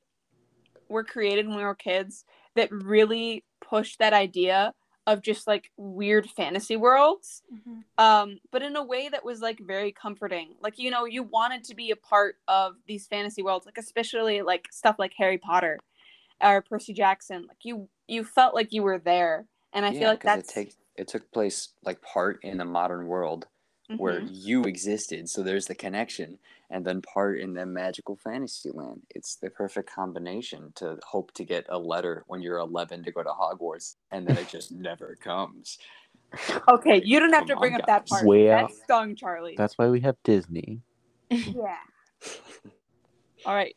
were 0.89 1.05
created 1.05 1.47
when 1.47 1.57
we 1.57 1.63
were 1.65 1.75
kids 1.75 2.25
that 2.57 2.71
really 2.73 3.45
pushed 3.61 3.99
that 4.01 4.13
idea 4.13 4.75
of 5.07 5.23
just 5.23 5.47
like 5.47 5.71
weird 5.77 6.29
fantasy 6.29 6.77
worlds 6.77 7.43
Mhm. 7.53 7.85
um 7.97 8.39
but 8.51 8.63
in 8.63 8.77
a 8.77 8.85
way 8.85 9.09
that 9.09 9.25
was 9.25 9.41
like 9.41 9.59
very 9.61 9.93
comforting 9.93 10.55
like 10.61 10.79
you 10.79 10.91
know 10.91 11.05
you 11.07 11.23
wanted 11.23 11.65
to 11.65 11.75
be 11.75 11.91
a 11.91 11.97
part 11.97 12.37
of 12.49 12.75
these 12.87 13.07
fantasy 13.07 13.43
worlds 13.43 13.65
like 13.67 13.79
especially 13.79 14.43
like 14.43 14.69
stuff 14.71 14.97
like 14.99 15.13
harry 15.17 15.39
potter 15.39 15.79
or 16.43 16.63
percy 16.63 16.93
jackson 16.95 17.47
like 17.49 17.59
you 17.65 17.89
you 18.09 18.25
felt 18.25 18.55
like 18.55 18.73
you 18.73 18.83
were 18.83 18.99
there 18.99 19.47
and 19.73 19.87
i 19.87 19.93
yeah, 19.93 19.99
feel 19.99 20.09
like 20.11 20.21
'cause 20.21 20.37
that's 20.37 20.49
it, 20.49 20.55
take, 20.55 20.75
it 20.97 21.09
took 21.09 21.31
place 21.33 21.71
like 21.85 22.03
part 22.03 22.41
in 22.43 22.59
the 22.59 22.65
modern 22.65 23.07
world 23.07 23.47
where 23.97 24.21
Mhm. 24.21 24.31
you 24.31 24.65
existed. 24.65 25.29
So 25.29 25.43
there's 25.43 25.67
the 25.67 25.75
connection, 25.75 26.39
and 26.71 26.85
then 26.87 27.03
part 27.03 27.41
in 27.41 27.55
the 27.55 27.67
magical 27.67 28.17
fantasy 28.17 28.71
land. 28.73 29.03
It's 29.11 29.37
the 29.37 29.51
perfect 29.51 29.91
combination 29.95 30.73
to 30.77 30.99
hope 31.07 31.33
to 31.35 31.45
get 31.45 31.67
a 31.69 31.79
letter 31.79 32.25
when 32.27 32.43
you're 32.43 32.59
11 32.59 33.05
to 33.05 33.13
go 33.13 33.23
to 33.23 33.31
Hogwarts, 33.31 33.97
and 34.11 34.27
then 34.27 34.37
it 34.39 34.49
just 34.49 34.73
never 34.73 35.17
comes. 35.23 35.79
okay 36.69 37.03
you 37.05 37.21
don't 37.21 37.33
have 37.33 37.47
to 37.47 37.57
bring 37.57 37.75
on, 37.75 37.77
up 37.77 37.87
that 37.87 38.09
part 38.09 38.27
Well, 38.27 38.49
that 38.51 38.71
stung 38.73 39.17
charlie 39.17 39.57
That's 39.59 39.79
why 39.79 39.89
we 39.89 40.01
have 40.01 40.17
Disney. 40.25 40.83
yeah 41.31 41.77
all 43.45 43.55
right 43.55 43.77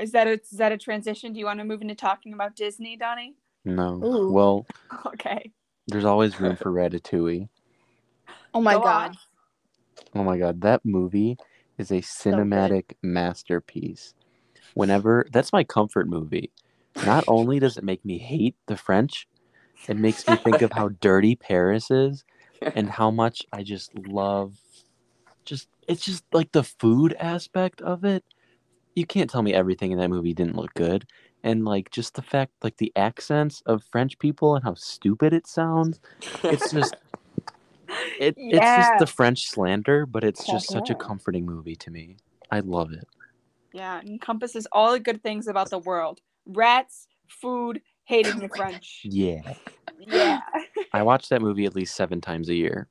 Is 0.00 0.12
that 0.12 0.26
a, 0.26 0.32
is 0.32 0.50
that 0.58 0.72
a 0.72 0.78
transition? 0.78 1.32
Do 1.32 1.38
you 1.38 1.46
want 1.46 1.58
to 1.60 1.64
move 1.64 1.82
into 1.82 1.94
talking 1.94 2.32
about 2.32 2.56
Disney, 2.56 2.96
Donnie? 2.96 3.36
No. 3.64 4.02
Ooh. 4.04 4.32
Well, 4.32 4.66
Okay. 5.06 5.52
there's 5.86 6.04
always 6.04 6.40
room 6.40 6.56
for 6.56 6.72
Ratatouille. 6.72 7.48
Oh 8.54 8.60
my 8.60 8.74
Go 8.74 8.82
god. 8.82 9.10
on. 9.10 9.18
Oh 10.14 10.24
my 10.24 10.38
god, 10.38 10.60
that 10.62 10.84
movie 10.84 11.36
is 11.76 11.90
a 11.90 11.96
good. 11.96 12.02
cinematic 12.02 12.94
masterpiece. 13.02 14.14
Whenever 14.74 15.26
that's 15.32 15.52
my 15.52 15.64
comfort 15.64 16.08
movie. 16.08 16.50
Not 17.02 17.24
only 17.28 17.58
does 17.60 17.76
it 17.76 17.84
make 17.84 18.04
me 18.04 18.18
hate 18.18 18.56
the 18.66 18.76
French, 18.76 19.28
it 19.88 19.96
makes 19.96 20.26
me 20.28 20.36
think 20.36 20.62
of 20.62 20.72
how 20.72 20.88
dirty 21.00 21.36
Paris 21.36 21.90
is 21.90 22.24
and 22.74 22.88
how 22.90 23.10
much 23.10 23.44
I 23.52 23.62
just 23.62 23.96
love 23.96 24.54
just 25.44 25.68
it's 25.86 26.04
just 26.04 26.24
like 26.32 26.52
the 26.52 26.64
food 26.64 27.14
aspect 27.18 27.80
of 27.82 28.04
it. 28.04 28.24
You 28.98 29.06
can't 29.06 29.30
tell 29.30 29.42
me 29.42 29.54
everything 29.54 29.92
in 29.92 29.98
that 29.98 30.10
movie 30.10 30.34
didn't 30.34 30.56
look 30.56 30.74
good. 30.74 31.06
And 31.44 31.64
like 31.64 31.92
just 31.92 32.14
the 32.14 32.22
fact 32.22 32.52
like 32.64 32.78
the 32.78 32.92
accents 32.96 33.62
of 33.64 33.84
French 33.92 34.18
people 34.18 34.56
and 34.56 34.64
how 34.64 34.74
stupid 34.74 35.32
it 35.32 35.46
sounds. 35.46 36.00
It's 36.42 36.72
just 36.72 36.96
it, 38.18 38.34
it's 38.36 38.76
just 38.76 38.98
the 38.98 39.06
French 39.06 39.48
slander, 39.48 40.04
but 40.04 40.24
it's 40.24 40.44
just 40.44 40.68
such 40.68 40.90
a 40.90 40.96
comforting 40.96 41.46
movie 41.46 41.76
to 41.76 41.92
me. 41.92 42.16
I 42.50 42.58
love 42.58 42.92
it. 42.92 43.06
Yeah, 43.72 44.00
it 44.00 44.08
encompasses 44.08 44.66
all 44.72 44.90
the 44.90 44.98
good 44.98 45.22
things 45.22 45.46
about 45.46 45.70
the 45.70 45.78
world: 45.78 46.20
rats, 46.44 47.06
food, 47.28 47.80
hating 48.04 48.40
the 48.40 48.48
French. 48.48 49.02
Yeah. 49.04 49.54
Yeah. 50.00 50.40
I 50.92 51.02
watch 51.02 51.28
that 51.28 51.40
movie 51.40 51.66
at 51.66 51.74
least 51.76 51.94
seven 51.94 52.20
times 52.20 52.48
a 52.48 52.54
year. 52.54 52.88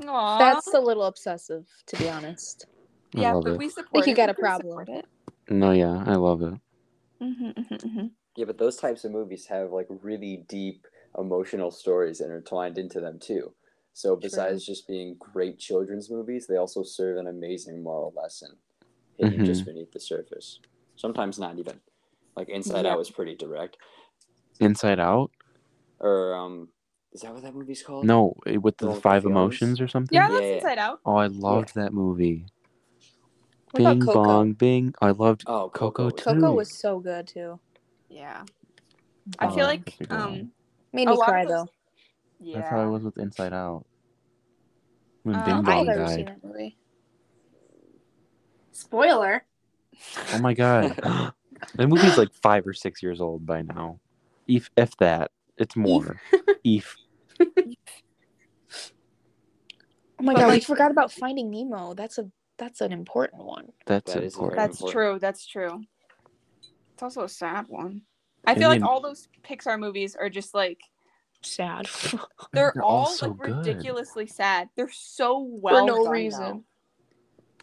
Aww. 0.00 0.38
That's 0.38 0.74
a 0.74 0.80
little 0.80 1.04
obsessive, 1.04 1.66
to 1.86 1.96
be 1.96 2.08
honest. 2.08 2.66
I 3.16 3.20
yeah, 3.20 3.34
but 3.34 3.54
it. 3.54 3.58
we 3.58 3.68
support. 3.68 4.06
you 4.06 4.12
it. 4.12 4.16
got 4.16 4.30
a 4.30 4.34
problem. 4.34 4.70
support 4.70 4.88
it. 4.88 5.06
No, 5.50 5.72
yeah, 5.72 6.02
I 6.06 6.14
love 6.16 6.42
it. 6.42 6.54
Mhm, 7.22 7.54
mhm, 7.54 7.78
mhm. 7.80 8.10
Yeah, 8.36 8.46
but 8.46 8.58
those 8.58 8.76
types 8.76 9.04
of 9.04 9.12
movies 9.12 9.46
have 9.46 9.70
like 9.72 9.86
really 10.02 10.44
deep 10.48 10.86
emotional 11.18 11.70
stories 11.70 12.20
intertwined 12.20 12.78
into 12.78 13.00
them 13.00 13.18
too. 13.20 13.52
So 13.94 14.16
besides 14.16 14.64
just 14.64 14.88
being 14.88 15.16
great 15.18 15.58
children's 15.58 16.10
movies, 16.10 16.46
they 16.46 16.56
also 16.56 16.82
serve 16.82 17.18
an 17.18 17.26
amazing 17.26 17.82
moral 17.82 18.12
lesson 18.16 18.56
hidden 19.18 19.44
just 19.44 19.66
beneath 19.66 19.92
the 19.92 20.00
surface. 20.00 20.60
Sometimes 20.96 21.38
not 21.38 21.58
even. 21.58 21.80
Like 22.36 22.48
Inside 22.48 22.86
Yeah. 22.86 22.92
Out 22.92 22.98
was 22.98 23.10
pretty 23.10 23.36
direct. 23.36 23.76
Inside 24.60 24.98
Out? 24.98 25.30
Or 26.00 26.34
um 26.34 26.68
is 27.12 27.20
that 27.20 27.34
what 27.34 27.42
that 27.42 27.54
movie's 27.54 27.82
called? 27.82 28.06
No, 28.06 28.34
with 28.46 28.78
the 28.78 28.88
Oh, 28.88 28.94
five 28.94 29.22
Films? 29.24 29.36
emotions 29.36 29.80
or 29.80 29.88
something. 29.88 30.16
Yeah, 30.16 30.28
that's 30.28 30.46
Yeah. 30.48 30.54
Inside 30.56 30.78
Out. 30.78 31.00
Oh, 31.04 31.16
I 31.16 31.26
loved 31.26 31.74
that 31.74 31.92
movie. 31.92 32.46
What 33.72 33.78
Bing 33.78 34.00
Coco? 34.00 34.22
bong 34.24 34.52
bing. 34.52 34.94
I 35.00 35.10
loved 35.10 35.44
Oh, 35.46 35.70
Coco 35.70 36.10
Coco. 36.10 36.10
too. 36.10 36.40
Coco 36.40 36.52
was 36.54 36.78
so 36.78 37.00
good 37.00 37.26
too. 37.26 37.58
Yeah. 38.08 38.44
I 39.38 39.48
feel 39.48 39.64
Oh, 39.64 39.66
like 39.68 39.84
that's 39.84 40.00
a 40.00 40.04
good 40.04 40.10
one. 40.10 40.20
um 40.20 40.52
Made 40.92 41.08
A 41.08 41.12
me 41.12 41.16
lot 41.16 41.28
cry 41.28 41.44
those- 41.44 41.50
though. 41.50 41.68
yeah. 42.40 42.58
That's 42.58 42.70
how 42.70 42.80
I 42.80 42.86
was 42.86 43.02
with 43.02 43.16
Inside 43.18 43.52
Out. 43.54 43.86
When 45.22 45.36
Uh, 45.36 45.44
Bing 45.44 45.62
Bong 45.62 45.88
I've 45.88 45.96
never 45.96 46.08
seen 46.08 46.24
died. 46.26 46.72
Spoiler. 48.72 49.44
Oh 50.34 50.38
my 50.40 50.52
god. 50.54 50.96
that 51.76 51.88
movie's 51.88 52.18
like 52.18 52.32
five 52.42 52.66
or 52.66 52.72
six 52.74 53.02
years 53.02 53.20
old 53.20 53.46
by 53.46 53.62
now. 53.62 54.00
If 54.46 54.70
if 54.76 54.96
that. 54.98 55.30
It's 55.56 55.76
more. 55.76 56.20
If. 56.64 56.96
Oh 60.18 60.24
my 60.24 60.34
But, 60.34 60.40
god, 60.40 60.52
we 60.52 60.60
forgot 60.60 60.90
about 60.92 61.10
Finding 61.10 61.50
Nemo. 61.50 61.94
That's 61.94 62.16
a 62.18 62.30
that's 62.58 62.80
an 62.80 62.92
important 62.92 63.44
one. 63.44 63.72
That's 63.86 64.12
That 64.14 64.22
is 64.22 64.34
important. 64.34 64.58
That's 64.58 64.80
important. 64.80 64.92
true. 64.92 65.18
That's 65.18 65.46
true. 65.46 65.80
It's 66.94 67.02
also 67.02 67.24
a 67.24 67.28
sad 67.28 67.66
one. 67.68 68.02
I 68.46 68.52
And 68.52 68.60
feel 68.60 68.68
like 68.68 68.80
then- 68.80 68.88
all 68.88 69.00
those 69.00 69.28
Pixar 69.42 69.78
movies 69.78 70.14
are 70.16 70.28
just 70.30 70.54
like 70.54 70.80
Sad. 71.44 71.88
they're, 72.52 72.72
They're 72.74 72.82
all 72.84 72.98
all, 73.00 73.06
so 73.06 73.28
like 73.28 73.38
good. 73.38 73.56
ridiculously 73.66 74.26
sad. 74.28 74.68
They're 74.76 74.90
so 74.92 75.40
well 75.40 75.86
For 75.86 75.86
no 75.92 76.04
done, 76.04 76.12
reason. 76.12 76.40
though. 76.40 76.64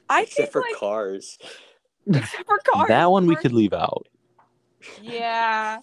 I 0.09 0.23
Except 0.23 0.35
think 0.37 0.51
for 0.51 0.61
like 0.61 0.75
Cars. 0.75 1.37
except 2.07 2.45
for 2.45 2.57
cars. 2.73 2.87
that 2.89 3.09
one 3.09 3.25
we 3.25 3.37
could 3.37 3.53
leave 3.53 3.71
out. 3.73 4.07
Yeah. 5.01 5.79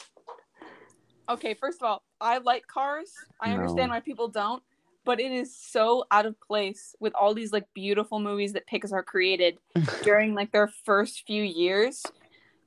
Okay, 1.28 1.54
first 1.54 1.80
of 1.82 1.86
all, 1.88 2.02
I 2.20 2.38
like 2.38 2.66
Cars. 2.66 3.12
I 3.40 3.52
understand 3.52 3.88
No. 3.88 3.94
why 3.94 4.00
people 4.00 4.28
don't, 4.28 4.62
but 5.06 5.20
it 5.20 5.32
is 5.32 5.56
so 5.56 6.04
out 6.10 6.26
of 6.26 6.38
place 6.40 6.94
with 7.00 7.14
all 7.14 7.32
these 7.32 7.52
like 7.52 7.64
beautiful 7.72 8.18
movies 8.18 8.52
that 8.52 8.68
Pixar 8.68 9.04
created 9.04 9.56
during 10.02 10.34
like 10.34 10.52
their 10.52 10.66
first 10.66 11.22
few 11.26 11.42
years 11.42 12.04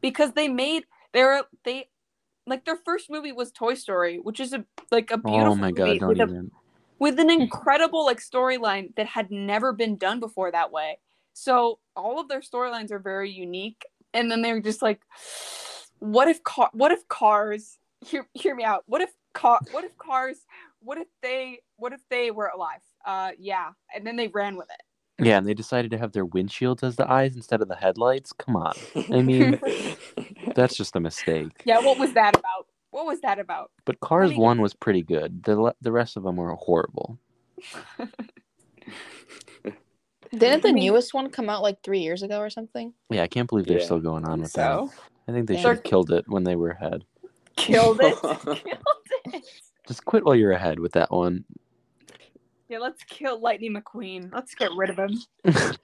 because 0.01 0.31
they 0.31 0.48
made 0.48 0.86
their 1.13 1.43
they 1.65 1.89
like 2.48 2.65
their 2.65 2.77
first 2.77 3.12
movie 3.12 3.34
was 3.34 3.51
Toy 3.51 3.75
Story, 3.75 4.17
which 4.17 4.39
is 4.39 4.53
a 4.53 4.65
like 4.89 5.12
a 5.12 5.15
oh 5.15 5.17
beautiful 5.17 5.51
Oh 5.51 5.55
my 5.55 5.72
god, 5.72 6.01
movie 6.01 6.05
with 6.05 6.19
a 6.22 6.50
with 6.98 7.19
an 7.19 7.29
incredible 7.41 8.05
like 8.05 8.19
storyline 8.19 8.96
that 8.96 9.05
had 9.05 9.29
never 9.29 9.74
been 9.74 9.98
done 9.98 10.19
before 10.19 10.51
that 10.51 10.72
way. 10.72 10.98
So 11.34 11.79
all 11.96 12.19
of 12.19 12.27
their 12.27 12.41
storylines 12.41 12.91
are 12.91 13.00
very 13.00 13.29
unique, 13.29 13.84
and 14.13 14.31
then 14.31 14.41
they're 14.41 14.62
just 14.62 14.81
like, 14.81 15.01
what 16.00 16.27
if 16.27 16.43
car? 16.43 16.69
What 16.74 16.91
if 16.91 17.08
cars? 17.08 17.77
Hear, 18.05 18.25
hear 18.34 18.55
me 18.55 18.63
out. 18.63 18.84
What 18.88 19.01
if 19.01 19.12
car? 19.34 19.60
What 19.72 19.84
if 19.84 19.98
cars? 19.98 20.38
What 20.81 20.98
if 20.98 21.07
they? 21.21 21.59
What 21.77 21.93
if 21.93 22.01
they 22.09 22.31
were 22.31 22.51
alive? 22.53 22.79
Uh, 23.05 23.31
yeah. 23.38 23.71
And 23.93 24.05
then 24.05 24.15
they 24.15 24.27
ran 24.29 24.55
with 24.55 24.67
it. 24.69 24.81
Yeah, 25.25 25.38
and 25.38 25.45
they 25.45 25.53
decided 25.53 25.91
to 25.91 25.98
have 25.98 26.13
their 26.13 26.25
windshields 26.25 26.81
as 26.83 26.95
the 26.95 27.09
eyes 27.12 27.36
instead 27.36 27.62
of 27.62 27.67
the 27.67 27.75
headlights. 27.75 28.31
Come 28.31 28.55
on. 28.55 28.74
I 29.12 29.21
mean, 29.21 29.59
that's 30.55 30.77
just 30.77 30.95
a 30.95 31.00
mistake. 31.01 31.51
Yeah. 31.65 31.79
What 31.79 32.00
was 32.00 32.13
that 32.13 32.36
about? 32.38 32.67
What 32.91 33.05
was 33.05 33.19
that 33.21 33.38
about? 33.39 33.71
But 33.86 34.00
Cars 34.00 34.31
me- 34.31 34.38
1 34.38 34.62
was 34.62 34.74
pretty 34.74 35.03
good. 35.03 35.43
The 35.43 35.74
the 35.81 35.91
rest 35.91 36.15
of 36.17 36.24
them 36.24 36.38
were 36.38 36.55
horrible. 36.55 37.19
Didn't 40.31 40.62
the 40.62 40.71
newest 40.71 41.13
one 41.13 41.29
come 41.31 41.50
out 41.50 41.63
like 41.63 41.81
three 41.81 42.00
years 42.01 42.21
ago 42.21 42.39
or 42.39 42.50
something? 42.51 42.93
Yeah, 43.09 43.24
I 43.24 43.27
can't 43.27 43.50
believe 43.50 43.65
they're 43.65 43.79
Yeah. 43.79 43.86
still 43.86 44.00
going 44.00 44.25
on 44.25 44.41
with 44.41 44.51
so 44.51 44.89
that. 44.91 45.00
I 45.27 45.36
think 45.36 45.48
they 45.48 45.55
Yeah. 45.55 45.62
should 45.62 45.75
have 45.77 45.83
killed 45.83 46.12
it 46.12 46.27
when 46.27 46.43
they 46.43 46.55
were 46.55 46.69
ahead. 46.69 47.03
killed 47.55 48.00
it. 48.01 48.15
killed 48.21 48.59
it. 49.33 49.43
Just 49.89 50.05
quit 50.05 50.24
while 50.24 50.36
you're 50.36 50.51
ahead 50.51 50.79
with 50.79 50.91
that 50.91 51.10
one. 51.10 51.43
Yeah. 52.67 52.77
Let's 52.77 53.03
kill 53.05 53.41
Lightning 53.41 53.74
McQueen. 53.74 54.31
Let's 54.31 54.53
get 54.53 54.69
rid 54.77 54.91
of 54.91 55.00
him. 55.00 55.17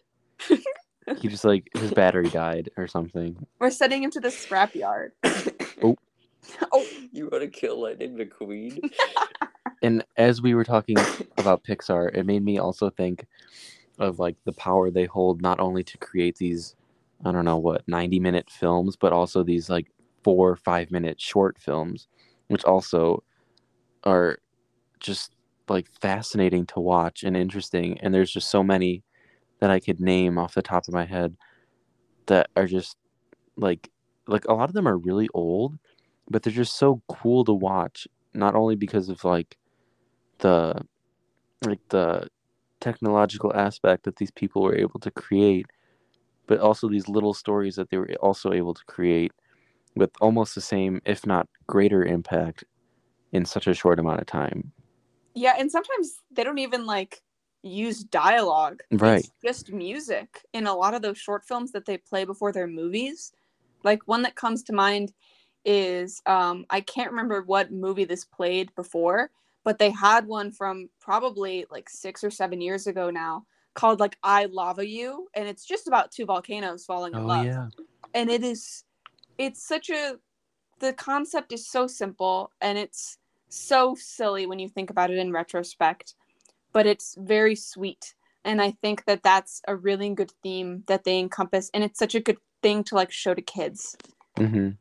He 1.19 1.27
just 1.27 1.45
like 1.45 1.69
his 1.77 1.91
battery 1.93 2.29
died 2.29 2.69
or 2.77 2.87
something. 2.87 3.37
We're 3.59 3.69
sending 3.69 4.03
him 4.03 4.11
to 4.11 4.19
the 4.19 4.29
scrapyard. 4.29 5.11
Oh. 5.83 5.97
oh. 6.71 6.87
you 7.11 7.27
want 7.27 7.43
to 7.43 7.49
kill 7.49 7.81
Lightning 7.81 8.15
McQueen? 8.17 8.91
And 9.81 10.03
as 10.17 10.41
we 10.41 10.55
were 10.55 10.63
talking 10.63 10.95
about 11.37 11.63
Pixar, 11.63 12.15
it 12.15 12.25
made 12.25 12.43
me 12.43 12.57
also 12.59 12.89
think 12.89 13.25
of 13.99 14.19
like 14.19 14.35
the 14.45 14.53
power 14.53 14.89
they 14.89 15.05
hold 15.05 15.41
not 15.41 15.59
only 15.59 15.83
to 15.83 15.97
create 15.97 16.37
these 16.37 16.75
I 17.23 17.31
don't 17.31 17.45
know 17.45 17.57
what 17.57 17.87
90 17.87 18.19
minute 18.19 18.49
films, 18.49 18.95
but 18.95 19.11
also 19.11 19.43
these 19.43 19.69
like 19.69 19.87
4 20.23 20.51
or 20.51 20.55
5 20.55 20.91
minute 20.91 21.19
short 21.19 21.59
films 21.59 22.07
which 22.47 22.63
also 22.63 23.23
are 24.05 24.39
just 24.99 25.31
like 25.69 25.87
fascinating 26.01 26.65
to 26.67 26.79
watch 26.79 27.23
and 27.23 27.37
interesting 27.37 27.99
and 28.01 28.13
there's 28.13 28.31
just 28.31 28.49
so 28.49 28.63
many 28.63 29.03
that 29.59 29.71
I 29.71 29.79
could 29.79 29.99
name 29.99 30.37
off 30.37 30.55
the 30.55 30.61
top 30.61 30.87
of 30.87 30.93
my 30.93 31.05
head 31.05 31.35
that 32.27 32.49
are 32.55 32.67
just 32.67 32.97
like 33.57 33.89
like 34.27 34.45
a 34.47 34.53
lot 34.53 34.69
of 34.69 34.75
them 34.75 34.87
are 34.87 34.97
really 34.97 35.29
old 35.33 35.77
but 36.29 36.43
they're 36.43 36.53
just 36.53 36.77
so 36.77 37.01
cool 37.07 37.45
to 37.45 37.53
watch 37.53 38.07
not 38.33 38.55
only 38.55 38.75
because 38.75 39.09
of 39.09 39.23
like 39.23 39.57
the 40.39 40.75
like 41.65 41.81
the 41.89 42.27
technological 42.81 43.53
aspect 43.55 44.03
that 44.03 44.17
these 44.17 44.31
people 44.31 44.61
were 44.63 44.75
able 44.77 44.99
to 44.99 45.11
create 45.11 45.65
but 46.47 46.59
also 46.59 46.89
these 46.89 47.09
little 47.09 47.33
stories 47.33 47.75
that 47.75 47.89
they 47.89 47.97
were 47.97 48.09
also 48.21 48.51
able 48.53 48.73
to 48.73 48.85
create 48.85 49.31
with 49.95 50.11
almost 50.21 50.55
the 50.55 50.61
same 50.61 51.01
if 51.05 51.25
not 51.25 51.47
greater 51.67 52.05
impact 52.05 52.63
in 53.35 53.45
such 53.45 53.67
a 53.67 53.73
short 53.73 53.99
amount 53.99 54.19
of 54.21 54.27
time 54.27 54.71
Yeah, 55.33 55.55
and 55.59 55.71
sometimes 55.71 56.21
they 56.31 56.43
don't 56.43 56.59
even 56.59 56.85
like 56.85 57.21
use 57.61 58.03
dialogue. 58.03 58.81
Right. 58.91 59.19
It's 59.19 59.31
just 59.43 59.73
music 59.73 60.45
in 60.53 60.67
a 60.67 60.73
lot 60.73 60.93
of 60.93 61.01
those 61.01 61.17
short 61.17 61.43
films 61.43 61.71
that 61.71 61.85
they 61.85 61.97
play 61.97 62.23
before 62.23 62.51
their 62.51 62.67
movies. 62.67 63.31
Like 63.83 64.07
one 64.07 64.21
that 64.21 64.35
comes 64.35 64.63
to 64.63 64.73
mind 64.73 65.13
is 65.65 66.21
um 66.25 66.65
I 66.69 66.81
can't 66.81 67.09
remember 67.09 67.41
what 67.41 67.71
movie 67.71 68.05
this 68.05 68.23
played 68.23 68.73
before, 68.75 69.31
but 69.63 69.79
they 69.79 69.89
had 69.89 70.27
one 70.27 70.51
from 70.51 70.89
probably 71.01 71.65
like 71.71 71.89
6 71.89 72.23
or 72.23 72.29
7 72.29 72.61
years 72.61 72.87
ago 72.87 73.09
now 73.09 73.45
called 73.73 73.99
like 73.99 74.17
I 74.23 74.45
Lava 74.45 74.87
You 74.87 75.27
and 75.33 75.47
it's 75.47 75.65
just 75.65 75.87
about 75.87 76.11
two 76.11 76.25
volcanoes 76.25 76.85
falling 76.85 77.13
in 77.13 77.19
oh 77.19 77.27
love 77.27 77.45
yeah 77.45 77.67
and 78.13 78.29
it 78.29 78.43
is 78.43 78.85
it's 79.37 79.67
such 79.67 79.89
a 79.89 80.15
the 80.79 80.93
concept 80.93 81.51
is 81.51 81.67
so 81.67 81.87
simple 81.87 82.51
and 82.61 82.77
it's 82.77 83.17
so 83.49 83.95
silly 83.95 84.45
when 84.45 84.59
you 84.59 84.69
think 84.69 84.89
about 84.89 85.11
it 85.11 85.17
in 85.17 85.31
retrospect 85.31 86.15
but 86.73 86.85
it's 86.85 87.15
very 87.17 87.55
sweet. 87.55 88.15
And 88.43 88.61
i 88.61 88.71
think 88.71 89.05
that 89.05 89.23
that's 89.23 89.61
a 89.67 89.75
really 89.75 90.09
good 90.13 90.31
theme 90.43 90.83
that 90.87 91.03
they 91.03 91.19
encompass 91.19 91.69
and 91.73 91.83
it's 91.83 91.99
such 91.99 92.15
a 92.15 92.19
good 92.19 92.37
thing 92.61 92.83
to 92.85 92.95
like 92.95 93.11
show 93.11 93.33
to 93.33 93.41
kids. 93.41 93.95
Hmm 94.37 94.71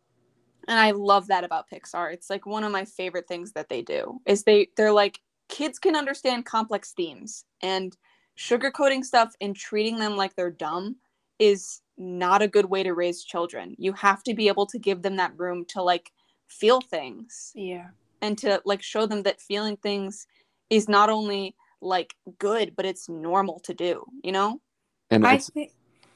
and 0.68 0.78
i 0.78 0.90
love 0.92 1.26
that 1.28 1.44
about 1.44 1.66
pixar. 1.71 2.12
It's 2.12 2.30
like 2.30 2.47
one 2.47 2.64
of 2.64 2.73
my 2.73 2.85
favorite 2.85 3.28
things 3.28 3.52
that 3.52 3.68
they 3.68 3.83
do 3.83 4.21
is 4.26 4.44
they 4.44 4.68
they're 4.76 4.92
like 4.92 5.21
kids 5.49 5.78
can 5.78 5.97
understand 5.97 6.47
complex 6.47 6.92
themes 6.92 7.44
and 7.62 7.97
sugarcoating 8.37 9.04
stuff 9.04 9.35
and 9.40 9.54
treating 9.54 9.99
them 9.99 10.16
like 10.16 10.35
they're 10.35 10.50
dumb 10.50 10.97
is 11.38 11.80
not 11.97 12.42
a 12.42 12.49
good 12.49 12.66
way 12.66 12.83
to 12.83 12.94
raise 12.94 13.23
children. 13.23 13.75
You 13.78 13.92
have 13.92 14.23
to 14.25 14.35
be 14.35 14.49
able 14.49 14.66
to 14.66 14.78
give 14.78 15.02
them 15.02 15.16
that 15.16 15.33
room 15.37 15.64
to 15.68 15.83
like 15.83 16.11
feel 16.49 16.80
things. 16.80 17.52
Yeah. 17.54 17.88
And 18.25 18.38
to 18.38 18.61
like 18.64 18.83
show 18.83 19.07
them 19.07 19.23
that 19.23 19.40
feeling 19.40 19.76
things 19.76 20.26
is 20.71 20.88
not 20.88 21.09
only 21.11 21.54
like 21.81 22.14
good 22.38 22.75
but 22.76 22.87
it's 22.87 23.09
normal 23.09 23.61
to 23.61 23.75
do 23.75 24.04
you 24.23 24.33
know 24.33 24.61
And 25.11 25.26
I 25.26 25.35
it's 25.37 25.50
think. 25.50 25.71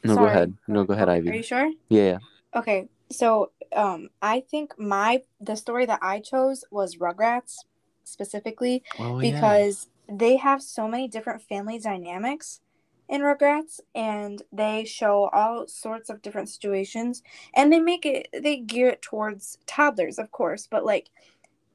no, 0.05 0.17
go 0.17 0.25
ahead. 0.27 0.55
No, 0.67 0.85
go 0.85 0.95
ahead, 0.95 1.09
Ivy. 1.09 1.31
Are 1.31 1.35
you 1.35 1.43
sure? 1.43 1.71
Yeah, 1.91 2.03
yeah. 2.13 2.19
Okay, 2.55 2.89
so 3.11 3.51
um, 3.75 4.09
I 4.23 4.41
think 4.41 4.79
my 4.79 5.23
the 5.41 5.57
story 5.57 5.87
that 5.87 6.01
I 6.03 6.21
chose 6.21 6.65
was 6.71 6.97
Rugrats 6.97 7.57
specifically 8.05 8.83
Oh, 8.99 9.21
yeah. 9.21 9.31
because 9.31 9.89
they 10.09 10.37
have 10.37 10.63
so 10.63 10.89
many 10.89 11.09
different 11.09 11.43
family 11.43 11.79
dynamics 11.79 12.61
in 13.09 13.23
Rugrats, 13.23 13.81
and 13.95 14.43
they 14.53 14.85
show 14.85 15.29
all 15.33 15.67
sorts 15.67 16.11
of 16.11 16.23
different 16.23 16.49
situations, 16.49 17.23
and 17.55 17.73
they 17.73 17.81
make 17.81 18.05
it 18.07 18.29
they 18.33 18.57
gear 18.59 18.89
it 18.89 19.03
towards 19.03 19.59
toddlers, 19.67 20.19
of 20.19 20.31
course, 20.31 20.67
but 20.71 20.85
like 20.85 21.09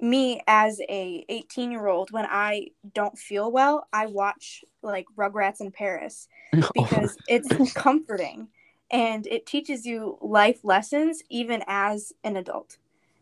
me 0.03 0.41
as 0.47 0.79
a 0.89 1.25
18 1.29 1.71
year 1.71 1.87
old 1.87 2.11
when 2.11 2.25
i 2.25 2.67
don't 2.93 3.17
feel 3.17 3.51
well 3.51 3.87
i 3.93 4.05
watch 4.05 4.63
like 4.81 5.05
rugrats 5.17 5.61
in 5.61 5.71
paris 5.71 6.27
oh, 6.55 6.69
because 6.75 7.17
it's 7.27 7.73
comforting 7.73 8.47
and 8.93 9.25
it 9.25 9.47
teaches 9.47 9.85
you 9.87 10.19
life 10.21 10.59
lessons 10.63 11.23
even 11.29 11.63
as 11.67 12.13
an 12.23 12.37
adult. 12.37 12.77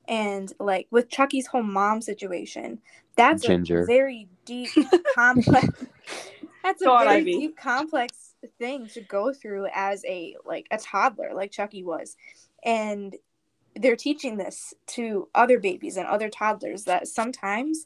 And 0.08 0.52
like 0.60 0.88
with 0.92 1.10
Chucky's 1.10 1.48
whole 1.48 1.64
mom 1.64 2.02
situation, 2.02 2.80
that's 3.16 3.44
Ginger. 3.44 3.84
a 3.84 3.86
very 3.86 4.28
deep, 4.46 4.70
complex. 5.16 5.68
that's 6.64 6.82
a 6.82 6.86
Go 6.86 6.96
on, 6.96 7.06
very 7.06 7.22
Ivy. 7.22 7.32
deep, 7.32 7.58
complex 7.58 8.34
thing 8.60 8.88
to 8.88 9.02
go 9.02 9.32
through 9.32 9.68
as 9.74 10.04
a 10.06 10.36
like 10.46 10.68
a 10.72 10.78
toddler, 10.78 11.34
like 11.34 11.52
Chucky 11.52 11.84
was, 11.84 12.18
and 12.66 13.16
they're 13.76 13.96
teaching 13.96 14.38
this 14.38 14.74
to 14.88 15.30
other 15.34 15.60
babies 15.60 15.98
and 15.98 16.08
other 16.08 16.30
toddlers 16.30 16.84
that 16.86 17.08
sometimes 17.08 17.86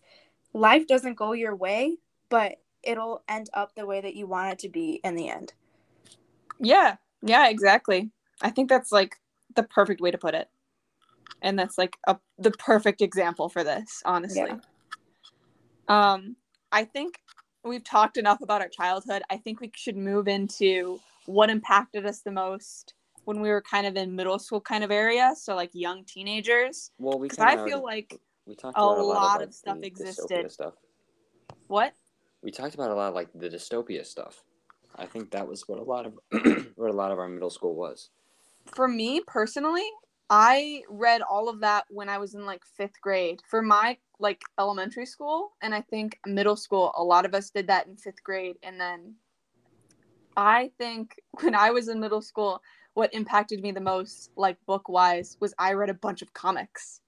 life 0.53 0.87
doesn't 0.87 1.15
go 1.15 1.33
your 1.33 1.55
way, 1.55 1.97
but 2.29 2.59
it'll 2.83 3.23
end 3.27 3.49
up 3.53 3.75
the 3.75 3.85
way 3.85 4.01
that 4.01 4.15
you 4.15 4.27
want 4.27 4.53
it 4.53 4.59
to 4.59 4.69
be 4.69 4.99
in 5.03 5.15
the 5.15 5.29
end. 5.29 5.53
yeah 6.59 6.97
yeah 7.21 7.49
exactly. 7.49 8.11
I 8.41 8.49
think 8.49 8.69
that's 8.69 8.91
like 8.91 9.15
the 9.55 9.63
perfect 9.63 10.01
way 10.01 10.11
to 10.11 10.17
put 10.17 10.35
it. 10.35 10.49
And 11.41 11.57
that's 11.57 11.77
like 11.77 11.97
a, 12.07 12.17
the 12.37 12.51
perfect 12.51 13.01
example 13.01 13.49
for 13.49 13.63
this 13.63 14.01
honestly. 14.05 14.51
Um 15.87 16.35
i 16.71 16.83
think 16.83 17.19
we've 17.63 17.83
talked 17.83 18.17
enough 18.17 18.41
about 18.41 18.61
our 18.61 18.69
childhood. 18.69 19.23
I 19.29 19.37
think 19.37 19.59
we 19.59 19.71
should 19.75 19.97
move 19.97 20.27
into 20.27 20.99
what 21.25 21.49
impacted 21.49 22.05
us 22.05 22.21
the 22.21 22.31
most 22.31 22.94
when 23.25 23.41
we 23.41 23.49
were 23.49 23.61
kind 23.61 23.85
of 23.85 23.95
in 23.95 24.15
middle 24.15 24.39
school 24.39 24.61
kind 24.61 24.83
of 24.83 24.91
area 24.91 25.33
so 25.37 25.55
like 25.55 25.71
young 25.73 26.03
teenagers 26.05 26.91
Well, 26.97 27.19
we 27.19 27.27
because 27.27 27.37
kinda 27.45 27.61
i 27.61 27.65
feel 27.67 27.79
already- 27.79 28.01
like 28.11 28.21
we 28.47 28.55
talked 28.55 28.77
a 28.77 28.81
about 28.81 28.97
a 28.99 29.03
lot 29.03 29.15
lot, 29.15 29.35
of 29.41 29.47
like, 29.47 29.53
stuff 29.53 29.77
existed. 29.81 30.51
Stuff. 30.51 30.73
what 31.67 31.93
We 32.43 32.51
talked 32.51 32.75
about 32.75 32.91
a 32.91 32.95
lot 32.95 33.09
of 33.09 33.15
like 33.15 33.29
the 33.33 33.49
dystopia 33.49 34.05
stuff. 34.05 34.43
I 34.95 35.07
think 35.07 35.31
that 35.31 35.47
was 35.47 35.67
what 35.67 35.79
a 35.79 35.83
lot 35.83 36.05
of 36.05 36.13
what 36.75 36.89
a 36.91 36.93
lot 36.93 37.11
of 37.11 37.17
our 37.19 37.27
middle 37.27 37.49
school 37.49 37.75
was. 37.75 38.09
for 38.75 38.87
me 38.87 39.21
personally 39.27 39.87
i 40.29 40.81
read 40.89 41.21
all 41.21 41.49
of 41.49 41.59
that 41.61 41.85
when 41.89 42.09
i 42.09 42.17
was 42.17 42.33
in 42.33 42.45
like 42.45 42.63
fifth 42.77 42.99
grade 43.01 43.39
for 43.49 43.61
my 43.61 43.95
like 44.19 44.41
elementary 44.59 45.05
school 45.05 45.51
and 45.61 45.73
i 45.75 45.81
think 45.81 46.17
middle 46.25 46.55
school 46.55 46.91
a 46.97 47.03
lot 47.03 47.25
of 47.25 47.35
us 47.35 47.49
did 47.51 47.67
that 47.67 47.85
in 47.87 47.95
fifth 47.95 48.23
grade 48.23 48.57
and 48.63 48.79
then 48.81 49.13
i 50.37 50.71
think 50.79 51.15
when 51.41 51.53
i 51.55 51.69
was 51.71 51.87
in 51.89 51.99
middle 51.99 52.21
school 52.21 52.59
what 52.95 53.13
impacted 53.13 53.61
me 53.61 53.71
the 53.71 53.79
most 53.79 54.31
like 54.35 54.57
book 54.65 54.89
wise 54.89 55.37
was 55.39 55.53
i 55.59 55.73
read 55.73 55.89
a 55.89 55.93
bunch 55.93 56.21
of 56.21 56.33
comics 56.33 57.01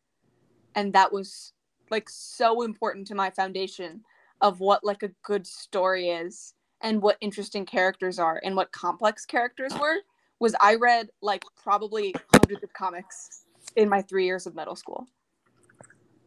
and 0.75 0.93
that 0.93 1.11
was 1.11 1.53
like 1.89 2.09
so 2.09 2.61
important 2.61 3.07
to 3.07 3.15
my 3.15 3.29
foundation 3.31 4.01
of 4.41 4.59
what 4.59 4.83
like 4.83 5.03
a 5.03 5.11
good 5.23 5.47
story 5.47 6.09
is 6.09 6.53
and 6.81 7.01
what 7.01 7.17
interesting 7.21 7.65
characters 7.65 8.19
are 8.19 8.39
and 8.43 8.55
what 8.55 8.71
complex 8.71 9.25
characters 9.25 9.73
were 9.79 9.97
was 10.39 10.55
I 10.61 10.75
read 10.75 11.09
like 11.21 11.43
probably 11.61 12.13
hundreds 12.31 12.63
of 12.63 12.73
comics 12.73 13.45
in 13.75 13.89
my 13.89 14.01
three 14.01 14.25
years 14.25 14.45
of 14.45 14.55
middle 14.55 14.75
school. 14.75 15.07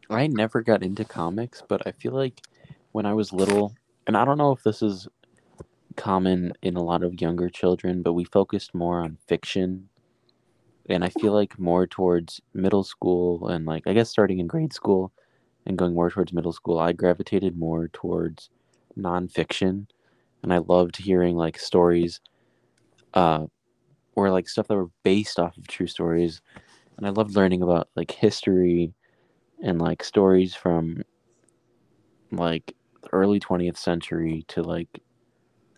I 0.09 0.27
never 0.27 0.61
got 0.61 0.83
into 0.83 1.05
comics, 1.05 1.63
but 1.65 1.87
I 1.87 1.91
feel 1.91 2.11
like 2.11 2.41
when 2.91 3.05
I 3.05 3.13
was 3.13 3.31
little, 3.31 3.73
and 4.07 4.17
I 4.17 4.25
don't 4.25 4.37
know 4.37 4.51
if 4.51 4.61
this 4.63 4.81
is 4.81 5.07
common 5.95 6.53
in 6.61 6.75
a 6.75 6.83
lot 6.83 7.03
of 7.03 7.21
younger 7.21 7.49
children, 7.49 8.01
but 8.01 8.13
we 8.13 8.23
focused 8.23 8.73
more 8.73 9.01
on 9.01 9.17
fiction. 9.27 9.89
And 10.89 11.03
I 11.03 11.09
feel 11.09 11.33
like 11.33 11.59
more 11.59 11.87
towards 11.87 12.41
middle 12.53 12.83
school 12.83 13.47
and 13.47 13.65
like 13.65 13.83
I 13.85 13.93
guess 13.93 14.09
starting 14.09 14.39
in 14.39 14.47
grade 14.47 14.73
school 14.73 15.11
and 15.65 15.77
going 15.77 15.93
more 15.93 16.09
towards 16.09 16.33
middle 16.33 16.51
school, 16.51 16.79
I 16.79 16.91
gravitated 16.91 17.57
more 17.57 17.87
towards 17.89 18.49
nonfiction. 18.97 19.87
And 20.43 20.53
I 20.53 20.57
loved 20.57 20.97
hearing 20.97 21.35
like 21.35 21.59
stories 21.59 22.19
uh 23.13 23.45
or 24.15 24.29
like 24.29 24.49
stuff 24.49 24.67
that 24.67 24.75
were 24.75 24.89
based 25.03 25.39
off 25.39 25.57
of 25.57 25.67
true 25.67 25.87
stories. 25.87 26.41
And 26.97 27.05
I 27.05 27.09
loved 27.09 27.35
learning 27.35 27.61
about 27.61 27.89
like 27.95 28.11
history 28.11 28.93
and 29.63 29.79
like 29.79 30.03
stories 30.03 30.55
from 30.55 31.03
like 32.31 32.75
early 33.11 33.39
20th 33.39 33.77
century 33.77 34.45
to 34.49 34.61
like 34.61 35.01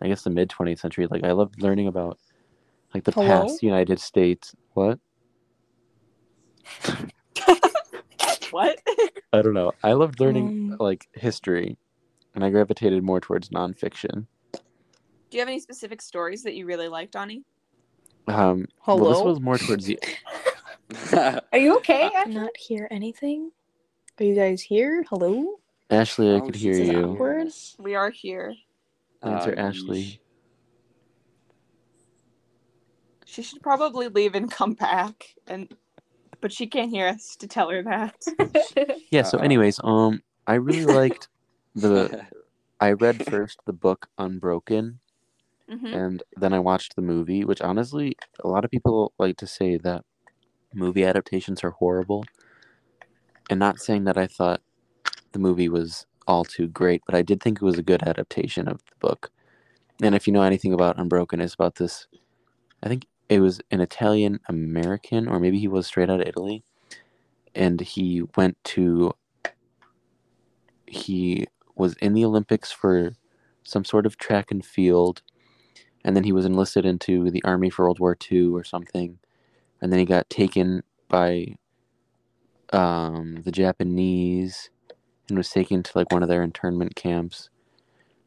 I 0.03 0.09
guess 0.09 0.23
the 0.23 0.29
mid 0.31 0.49
20th 0.49 0.79
century. 0.79 1.07
Like 1.09 1.23
I 1.23 1.31
loved 1.31 1.61
learning 1.61 1.87
about 1.87 2.19
like 2.93 3.05
the 3.05 3.13
Hello? 3.13 3.45
past 3.47 3.63
United 3.63 3.99
States. 3.99 4.55
What? 4.73 4.99
What? 8.51 8.79
I 9.33 9.41
don't 9.41 9.55
know. 9.55 9.73
I 9.83 9.93
loved 9.93 10.19
learning 10.19 10.53
Um. 10.69 10.77
like 10.79 11.07
history, 11.13 11.77
and 12.35 12.43
I 12.45 12.51
gravitated 12.51 13.03
more 13.03 13.19
towards 13.19 13.49
nonfiction. 13.49 14.27
Do 15.31 15.37
you 15.37 15.39
have 15.39 15.49
any 15.49 15.59
specific 15.59 16.01
stories 16.01 16.43
that 16.43 16.55
you 16.55 16.65
really 16.67 16.87
liked, 16.87 17.15
Ani? 17.15 17.43
Um, 18.27 18.67
Well, 18.91 19.05
this 19.07 19.23
Hello? 19.23 19.25
was 19.25 19.41
more 19.41 19.57
towards 19.57 19.85
the. 19.85 19.99
Are 21.51 21.57
you 21.57 21.77
okay? 21.77 22.05
I 22.05 22.23
cannot 22.23 22.55
hear 22.57 22.87
anything. 22.91 23.51
Are 24.19 24.23
you 24.23 24.35
guys 24.35 24.61
here? 24.61 25.03
Hello? 25.09 25.55
Ashley, 25.89 26.35
I 26.35 26.39
Oh, 26.39 26.45
could 26.45 26.55
hear 26.55 26.77
you. 26.77 27.05
awkward. 27.13 27.47
We 27.79 27.95
are 27.95 28.09
here. 28.11 28.55
Answer 29.23 29.55
Uh, 29.57 29.61
Ashley. 29.61 30.19
She 33.25 33.41
should 33.41 33.61
probably 33.61 34.09
leave 34.09 34.35
and 34.35 34.51
come 34.51 34.73
back, 34.73 35.35
and 35.47 35.73
but 36.41 36.51
she 36.51 36.67
can't 36.67 36.91
hear 36.91 37.07
us 37.07 37.35
to 37.37 37.47
tell 37.47 37.69
her 37.69 37.83
that. 37.83 38.15
Yeah. 39.11 39.21
So, 39.23 39.37
anyways, 39.37 39.79
um, 39.83 40.21
I 40.47 40.55
really 40.55 40.85
liked 40.85 41.29
the. 41.75 42.25
I 42.79 42.91
read 42.93 43.23
first 43.25 43.59
the 43.65 43.73
book 43.73 44.07
Unbroken, 44.17 44.99
hmm 45.69 45.85
and 45.93 46.23
then 46.37 46.53
I 46.53 46.59
watched 46.59 46.95
the 46.95 47.01
movie, 47.01 47.45
which 47.45 47.61
honestly, 47.61 48.17
a 48.43 48.47
lot 48.47 48.65
of 48.65 48.71
people 48.71 49.13
like 49.17 49.37
to 49.37 49.47
say 49.47 49.77
that 49.77 50.03
movie 50.73 51.05
adaptations 51.05 51.63
are 51.63 51.71
horrible. 51.71 52.25
And 53.49 53.59
not 53.59 53.79
saying 53.79 54.03
that 54.05 54.17
I 54.17 54.27
thought 54.27 54.61
the 55.31 55.39
movie 55.39 55.69
was 55.69 56.05
all 56.27 56.43
too 56.43 56.67
great, 56.67 57.01
but 57.05 57.15
I 57.15 57.21
did 57.21 57.41
think 57.41 57.57
it 57.57 57.65
was 57.65 57.77
a 57.77 57.83
good 57.83 58.03
adaptation 58.03 58.67
of 58.67 58.79
the 58.85 58.95
book. 58.99 59.31
And 60.01 60.15
if 60.15 60.27
you 60.27 60.33
know 60.33 60.41
anything 60.41 60.73
about 60.73 60.99
Unbroken, 60.99 61.41
it's 61.41 61.53
about 61.53 61.75
this. 61.75 62.07
I 62.81 62.89
think 62.89 63.07
it 63.29 63.39
was 63.39 63.61
an 63.71 63.81
Italian 63.81 64.39
American, 64.47 65.27
or 65.27 65.39
maybe 65.39 65.59
he 65.59 65.67
was 65.67 65.87
straight 65.87 66.09
out 66.09 66.21
of 66.21 66.27
Italy, 66.27 66.63
and 67.55 67.79
he 67.81 68.23
went 68.35 68.57
to. 68.65 69.13
He 70.87 71.47
was 71.75 71.93
in 71.95 72.13
the 72.13 72.25
Olympics 72.25 72.71
for 72.71 73.13
some 73.63 73.85
sort 73.85 74.05
of 74.05 74.17
track 74.17 74.51
and 74.51 74.63
field, 74.63 75.21
and 76.03 76.15
then 76.15 76.23
he 76.23 76.31
was 76.31 76.45
enlisted 76.45 76.85
into 76.85 77.31
the 77.31 77.43
army 77.43 77.69
for 77.69 77.85
World 77.85 77.99
War 77.99 78.17
II 78.31 78.47
or 78.47 78.63
something, 78.63 79.17
and 79.81 79.91
then 79.91 79.99
he 79.99 80.05
got 80.05 80.29
taken 80.29 80.83
by 81.07 81.55
um, 82.71 83.41
the 83.43 83.51
Japanese 83.51 84.69
and 85.29 85.37
was 85.37 85.49
taken 85.49 85.83
to 85.83 85.91
like 85.95 86.11
one 86.11 86.23
of 86.23 86.29
their 86.29 86.43
internment 86.43 86.95
camps. 86.95 87.49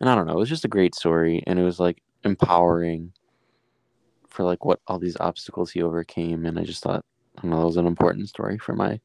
And 0.00 0.08
I 0.08 0.14
don't 0.14 0.26
know, 0.26 0.34
it 0.34 0.38
was 0.38 0.48
just 0.48 0.64
a 0.64 0.68
great 0.68 0.94
story, 0.94 1.42
and 1.46 1.58
it 1.58 1.62
was 1.62 1.80
like 1.80 2.02
empowering 2.24 3.12
for 4.28 4.44
like 4.44 4.64
what 4.64 4.80
all 4.86 4.98
these 4.98 5.16
obstacles 5.20 5.70
he 5.70 5.82
overcame, 5.82 6.44
and 6.44 6.58
I 6.58 6.64
just 6.64 6.82
thought, 6.82 7.04
I 7.38 7.42
don't 7.42 7.50
know, 7.50 7.60
that 7.60 7.66
was 7.66 7.76
an 7.76 7.86
important 7.86 8.28
story 8.28 8.58
for 8.58 8.74
my 8.74 9.00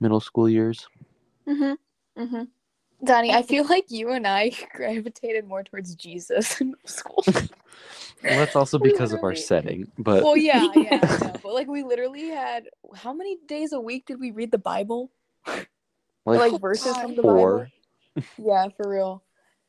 middle 0.00 0.20
school 0.20 0.48
years. 0.48 0.86
Mm 1.48 1.76
hmm 2.18 2.42
Donnie, 3.04 3.32
I 3.32 3.42
feel 3.42 3.66
like 3.66 3.86
you 3.88 4.10
and 4.10 4.26
I 4.26 4.52
gravitated 4.74 5.46
more 5.46 5.64
towards 5.64 5.94
Jesus 5.96 6.60
in 6.60 6.68
middle 6.68 6.88
school. 6.88 7.24
Well, 8.24 8.38
that's 8.38 8.56
also 8.56 8.78
because 8.78 9.12
of 9.12 9.24
our 9.24 9.34
setting. 9.34 9.90
But 9.98 10.22
well, 10.22 10.36
yeah, 10.36 10.72
yeah, 10.74 11.00
know. 11.22 11.40
But 11.42 11.54
like, 11.54 11.66
we 11.66 11.82
literally 11.82 12.28
had 12.28 12.68
how 12.94 13.12
many 13.12 13.38
days 13.46 13.72
a 13.72 13.80
week 13.80 14.06
did 14.06 14.20
we 14.20 14.30
read 14.30 14.52
the 14.52 14.58
Bible? 14.58 15.10
Or, 16.24 16.36
like, 16.36 16.52
like 16.52 16.60
verses 16.60 16.96
from 16.96 17.14
the 17.16 17.22
four. 17.22 17.58
Bible? 17.58 17.68
Yeah, 18.36 18.68
for 18.76 18.90
real. 18.90 19.22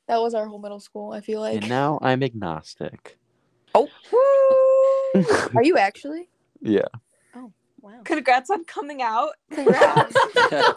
That 0.08 0.18
was 0.22 0.34
our 0.34 0.46
whole 0.48 0.60
middle 0.60 0.82
school. 0.82 1.13
I 1.13 1.22
feel 1.22 1.39
like. 1.39 1.56
and 1.62 1.70
now 1.70 1.98
I'm 2.02 2.22
agnostic. 2.24 3.18
oh! 3.74 3.88
Are 5.56 5.63
you 5.63 5.78
actually? 5.78 6.30
Yeah. 6.62 6.88
Oh, 7.36 7.52
wow. 7.82 8.02
Congrats 8.04 8.50
on 8.50 8.66
coming 8.66 9.02
out. 9.02 9.30
Congrats. 9.52 10.16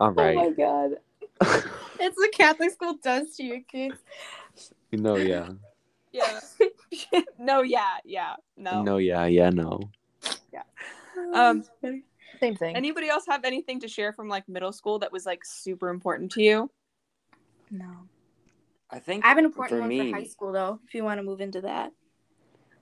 All 0.00 0.10
right. 0.10 0.36
Oh 0.36 0.44
my 0.44 0.50
god. 0.50 0.90
It's 2.00 2.18
what 2.18 2.32
Catholic 2.32 2.70
school 2.72 2.98
does 3.02 3.36
to 3.36 3.44
you 3.44 3.62
kids. 3.62 3.96
no, 4.92 5.16
yeah. 5.16 5.50
Yeah. 6.12 6.40
no, 7.38 7.62
yeah, 7.62 7.96
yeah. 8.04 8.34
No. 8.56 8.82
No, 8.82 8.96
yeah, 8.98 9.26
yeah, 9.26 9.50
no. 9.50 9.80
Yeah. 10.52 10.64
Um 11.32 11.64
Same 12.44 12.56
thing. 12.56 12.76
anybody 12.76 13.08
else 13.08 13.24
have 13.28 13.44
anything 13.44 13.80
to 13.80 13.88
share 13.88 14.12
from 14.12 14.28
like 14.28 14.48
middle 14.48 14.72
school 14.72 14.98
that 14.98 15.10
was 15.10 15.24
like 15.24 15.44
super 15.44 15.88
important 15.88 16.32
to 16.32 16.42
you? 16.42 16.70
No. 17.70 17.90
I 18.90 18.98
think 18.98 19.24
I 19.24 19.28
have 19.28 19.38
an 19.38 19.46
important 19.46 19.78
for 19.78 19.80
one 19.80 19.88
me, 19.88 20.12
for 20.12 20.18
high 20.18 20.24
school 20.24 20.52
though, 20.52 20.80
if 20.86 20.94
you 20.94 21.04
want 21.04 21.18
to 21.18 21.22
move 21.22 21.40
into 21.40 21.62
that. 21.62 21.92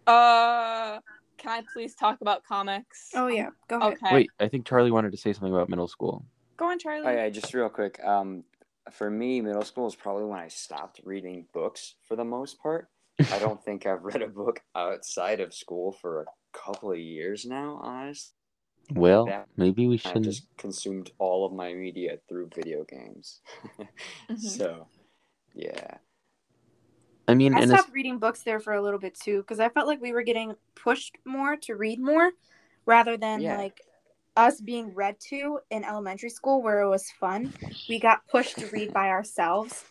Uh 0.07 1.01
can 1.38 1.51
I 1.51 1.62
please 1.72 1.94
talk 1.94 2.20
about 2.20 2.44
comics? 2.44 3.11
Oh 3.14 3.29
yeah, 3.29 3.51
go 3.68 3.79
ahead. 3.79 3.94
Okay. 3.94 4.14
Wait, 4.14 4.31
I 4.40 4.48
think 4.48 4.66
Charlie 4.66 4.90
wanted 4.90 5.12
to 5.12 5.18
say 5.18 5.33
something 5.33 5.53
about 5.53 5.68
middle 5.68 5.88
school. 5.88 6.25
Go 6.57 6.70
on, 6.70 6.79
Charlie. 6.79 7.07
Oh 7.07 7.11
yeah, 7.11 7.29
just 7.31 7.53
real 7.55 7.68
quick. 7.68 8.03
Um, 8.05 8.44
for 8.90 9.11
me, 9.11 9.40
middle 9.40 9.62
school 9.62 9.87
is 9.87 9.94
probably 9.94 10.25
when 10.25 10.38
I 10.38 10.48
stopped 10.48 11.01
reading 11.05 11.46
books 11.53 11.94
for 12.07 12.16
the 12.16 12.25
most 12.25 12.61
part. 12.61 12.88
I 13.31 13.38
don't 13.40 13.62
think 13.64 13.87
I've 13.87 14.05
read 14.05 14.22
a 14.22 14.29
book 14.29 14.61
outside 14.75 15.40
of 15.40 15.55
school 15.55 15.92
for 15.92 16.22
a 16.22 16.27
couple 16.53 16.92
of 16.92 16.98
years 16.98 17.44
now. 17.44 17.81
Honest, 17.83 18.35
Well, 18.90 19.27
Yeah. 19.29 19.45
maybe 19.57 19.87
we 19.87 19.97
shouldn't. 19.97 20.25
just 20.25 20.47
consumed 20.59 21.11
all 21.18 21.47
of 21.47 21.53
my 21.53 21.73
media 21.75 22.18
through 22.29 22.51
video 22.55 22.85
games. 22.85 23.40
Mhm. 24.29 24.38
So, 24.38 24.87
yeah, 25.55 25.99
I 27.29 27.35
mean, 27.35 27.55
I 27.55 27.61
and 27.61 27.71
it's, 27.71 27.81
stopped 27.81 27.95
reading 27.95 28.18
books 28.18 28.42
there 28.42 28.61
for 28.61 28.75
a 28.75 28.83
little 28.83 28.99
bit 28.99 29.14
too 29.14 29.38
because 29.38 29.61
I 29.61 29.68
felt 29.68 29.87
like 29.87 30.01
we 30.01 30.12
were 30.12 30.23
getting 30.23 30.55
pushed 30.75 31.16
more 31.25 31.57
to 31.59 31.75
read 31.77 32.01
more 32.01 32.33
rather 32.87 33.16
than 33.16 33.40
Yeah. 33.40 33.57
like 33.59 33.81
us 34.37 34.61
being 34.61 34.95
read 34.95 35.21
to 35.29 35.61
in 35.71 35.85
elementary 35.85 36.31
school 36.31 36.62
where 36.62 36.81
it 36.81 36.88
was 36.88 37.11
fun. 37.12 37.53
We 37.88 37.99
got 38.01 38.27
pushed 38.29 38.59
to 38.59 38.66
read 38.68 38.92
by 38.92 39.09
ourselves 39.11 39.85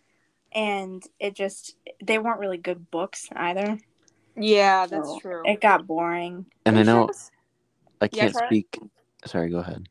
and 0.52 1.02
it 1.20 1.36
just 1.36 1.76
they 2.04 2.18
weren't 2.20 2.40
really 2.40 2.58
good 2.58 2.90
books 2.92 3.30
either. 3.36 3.78
yeah, 4.36 4.86
that's 4.88 5.08
So 5.08 5.20
true. 5.20 5.42
It 5.46 5.62
got 5.62 5.86
boring. 5.88 6.46
and 6.66 6.78
I 6.80 6.84
know 6.84 7.08
Shows- 7.08 7.32
I 8.02 8.08
can't 8.08 8.34
Charlie? 8.34 8.48
speak. 8.68 8.80
Sorry, 9.26 9.50
go 9.50 9.60
ahead. 9.60 9.88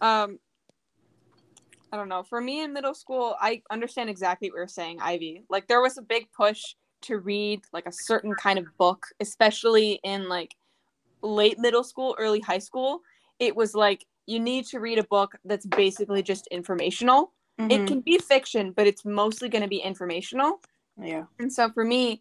Um 0.00 0.38
I 1.92 1.96
don't 1.96 2.08
know. 2.08 2.22
For 2.22 2.40
me 2.40 2.62
in 2.62 2.72
middle 2.72 2.94
school, 2.94 3.36
I 3.40 3.62
understand 3.70 4.10
exactly 4.10 4.48
what 4.50 4.56
you're 4.58 4.68
saying, 4.68 4.98
Ivy. 5.00 5.42
Like 5.50 5.66
there 5.66 5.80
was 5.80 5.98
a 5.98 6.02
big 6.02 6.30
push 6.32 6.74
to 7.02 7.18
read 7.18 7.62
like 7.72 7.86
a 7.86 7.92
certain 7.92 8.34
kind 8.34 8.58
of 8.58 8.66
book, 8.78 9.06
especially 9.20 9.98
in 10.04 10.28
like 10.28 10.54
late 11.22 11.58
middle 11.58 11.82
school, 11.82 12.14
early 12.18 12.40
high 12.40 12.58
school. 12.58 13.00
It 13.40 13.56
was 13.56 13.74
like 13.74 14.06
you 14.26 14.38
need 14.38 14.66
to 14.66 14.78
read 14.78 14.98
a 14.98 15.04
book 15.04 15.36
that's 15.44 15.66
basically 15.66 16.22
just 16.22 16.46
informational. 16.48 17.32
It 17.58 17.78
Mhm. 17.80 17.86
can 17.88 18.00
be 18.00 18.18
fiction, 18.18 18.72
but 18.72 18.86
it's 18.86 19.04
mostly 19.04 19.48
going 19.48 19.62
to 19.62 19.68
be 19.68 19.78
informational. 19.78 20.60
yeah. 20.96 21.24
And 21.38 21.52
so 21.52 21.70
for 21.70 21.84
me, 21.84 22.20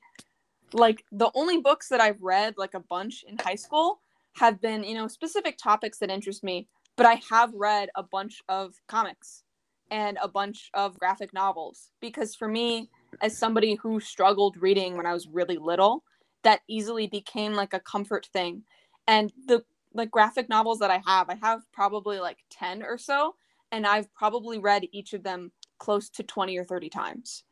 like 0.74 1.04
the 1.12 1.30
only 1.36 1.60
books 1.62 1.90
that 1.90 2.00
I've 2.02 2.22
read 2.22 2.56
like 2.58 2.74
a 2.74 2.80
bunch 2.80 3.24
in 3.28 3.38
high 3.38 3.56
school 3.56 4.02
have 4.36 4.62
been, 4.62 4.84
you 4.84 4.96
know, 4.96 5.08
specific 5.08 5.58
topics 5.58 6.00
that 6.00 6.10
interest 6.12 6.44
me, 6.44 6.68
but 6.98 7.06
I 7.06 7.22
have 7.30 7.54
read 7.54 7.90
a 7.96 8.04
bunch 8.04 8.42
of 8.50 8.76
comics 8.88 9.44
and 9.92 10.18
a 10.22 10.28
bunch 10.28 10.70
of 10.74 11.00
graphic 11.00 11.34
novels 11.34 11.92
because 12.02 12.36
for 12.36 12.48
me 12.48 12.90
as 13.22 13.38
somebody 13.38 13.76
who 13.76 14.00
struggled 14.00 14.58
reading 14.58 14.96
when 14.98 15.06
I 15.06 15.14
was 15.14 15.28
really 15.28 15.58
little, 15.58 16.04
that 16.44 16.62
easily 16.70 17.08
became 17.08 17.54
like 17.54 17.74
a 17.74 17.80
comfort 17.80 18.28
thing. 18.32 18.64
And 19.08 19.34
the 19.48 19.64
like 19.94 20.12
graphic 20.12 20.50
novels 20.50 20.80
that 20.80 20.92
I 20.92 21.02
have, 21.06 21.30
I 21.30 21.36
have 21.42 21.62
probably 21.74 22.20
like 22.20 22.40
10 22.52 22.84
or 22.84 22.98
so 22.98 23.36
and 23.72 23.86
I've 23.88 24.14
probably 24.14 24.60
read 24.60 24.88
each 24.92 25.14
of 25.14 25.24
them 25.24 25.52
close 25.80 26.10
to 26.12 26.24
20 26.24 26.58
or 26.58 26.66
30 26.66 26.90
times 26.90 27.44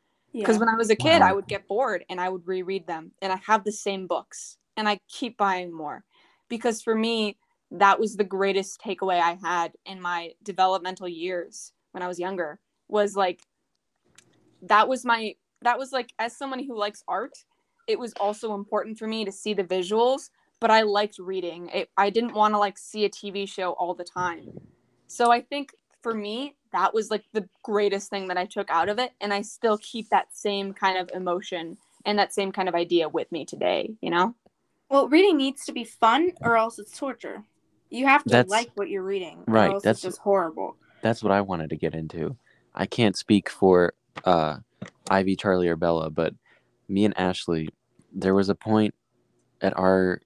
because 0.42 0.58
Yeah. 0.58 0.60
when 0.60 0.70
I 0.70 0.76
was 0.76 0.90
a 0.90 0.96
kid, 0.96 1.22
I 1.22 1.34
would 1.34 1.48
get 1.48 1.68
bored 1.68 2.06
and 2.10 2.22
I 2.22 2.30
would 2.30 2.48
reread 2.48 2.88
them, 2.88 3.12
and 3.22 3.34
I 3.34 3.38
have 3.48 3.64
the 3.66 3.72
same 3.72 4.08
books, 4.08 4.58
and 4.78 4.88
I 4.90 5.00
keep 5.10 5.38
buying 5.38 5.74
more, 5.74 6.06
because 6.50 6.82
for 6.82 6.96
me, 6.96 7.38
that 7.72 8.00
was 8.00 8.16
the 8.16 8.24
greatest 8.24 8.82
takeaway 8.82 9.20
I 9.20 9.38
had 9.42 9.74
in 9.86 10.02
my 10.02 10.32
developmental 10.44 11.08
years 11.08 11.74
when 11.92 12.02
I 12.02 12.08
was 12.08 12.20
younger. 12.20 12.60
Was 12.88 13.16
like, 13.16 13.42
that 14.62 14.88
was 14.88 15.04
my 15.04 15.36
that 15.62 15.78
was 15.78 15.92
like 15.92 16.14
as 16.20 16.38
someone 16.38 16.64
who 16.64 16.78
likes 16.78 17.04
art, 17.08 17.34
it 17.88 18.00
was 18.00 18.14
also 18.14 18.54
important 18.54 18.98
for 18.98 19.08
me 19.08 19.26
to 19.26 19.32
see 19.32 19.54
the 19.54 19.64
visuals, 19.64 20.30
but 20.60 20.72
I 20.72 20.82
liked 20.82 21.20
reading. 21.20 21.70
It, 21.70 21.90
I 21.98 22.10
didn't 22.10 22.34
want 22.34 22.54
to 22.54 22.58
like 22.58 22.78
see 22.78 23.06
a 23.06 23.10
TV 23.10 23.48
show 23.48 23.72
all 23.72 23.94
the 23.94 24.04
time. 24.04 24.50
So 25.08 25.32
I 25.32 25.42
think 25.42 25.72
for 26.02 26.14
me, 26.14 26.56
that 26.74 26.94
was 26.94 27.10
like 27.10 27.24
the 27.34 27.48
greatest 27.64 28.10
thing 28.10 28.28
that 28.28 28.38
I 28.38 28.46
took 28.46 28.70
out 28.70 28.90
of 28.90 29.00
it. 29.00 29.12
And 29.22 29.34
I 29.34 29.42
still 29.42 29.78
keep 29.78 30.10
that 30.10 30.36
same 30.36 30.74
kind 30.74 30.98
of 30.98 31.10
emotion 31.14 31.78
and 32.06 32.20
that 32.20 32.34
same 32.34 32.52
kind 32.52 32.70
of 32.70 32.76
idea 32.76 33.10
with 33.10 33.32
me 33.32 33.46
today, 33.46 33.96
you 34.02 34.10
know? 34.10 34.36
Well, 34.90 35.08
reading 35.10 35.38
needs 35.38 35.66
to 35.66 35.74
be 35.74 35.84
fun 35.84 36.32
or 36.42 36.58
else 36.58 36.80
it's 36.80 36.98
torture. 36.98 37.44
You 37.90 38.06
have 38.06 38.24
to 38.24 38.30
That's- 38.30 38.50
like 38.50 38.72
what 38.76 38.90
you're 38.90 39.04
reading. 39.04 39.44
right, 39.48 39.72
else 39.74 39.84
that's- 39.84 39.98
it's 39.98 40.16
just 40.16 40.20
horrible. 40.20 40.76
That's 41.02 41.22
what 41.24 41.32
I 41.32 41.42
wanted 41.42 41.70
to 41.70 41.76
get 41.78 41.94
into. 41.94 42.36
I 42.74 42.86
can't 42.86 43.16
speak 43.18 43.50
for 43.50 43.94
uh, 44.26 44.58
Ivy, 45.10 45.36
Charlie, 45.36 45.68
or 45.68 45.76
Bella, 45.76 46.10
but 46.10 46.34
me 46.90 47.06
and 47.06 47.18
Ashley, 47.18 47.70
there 48.12 48.34
was 48.34 48.50
a 48.50 48.56
point 48.56 48.94
at 49.62 49.78
our 49.78 50.22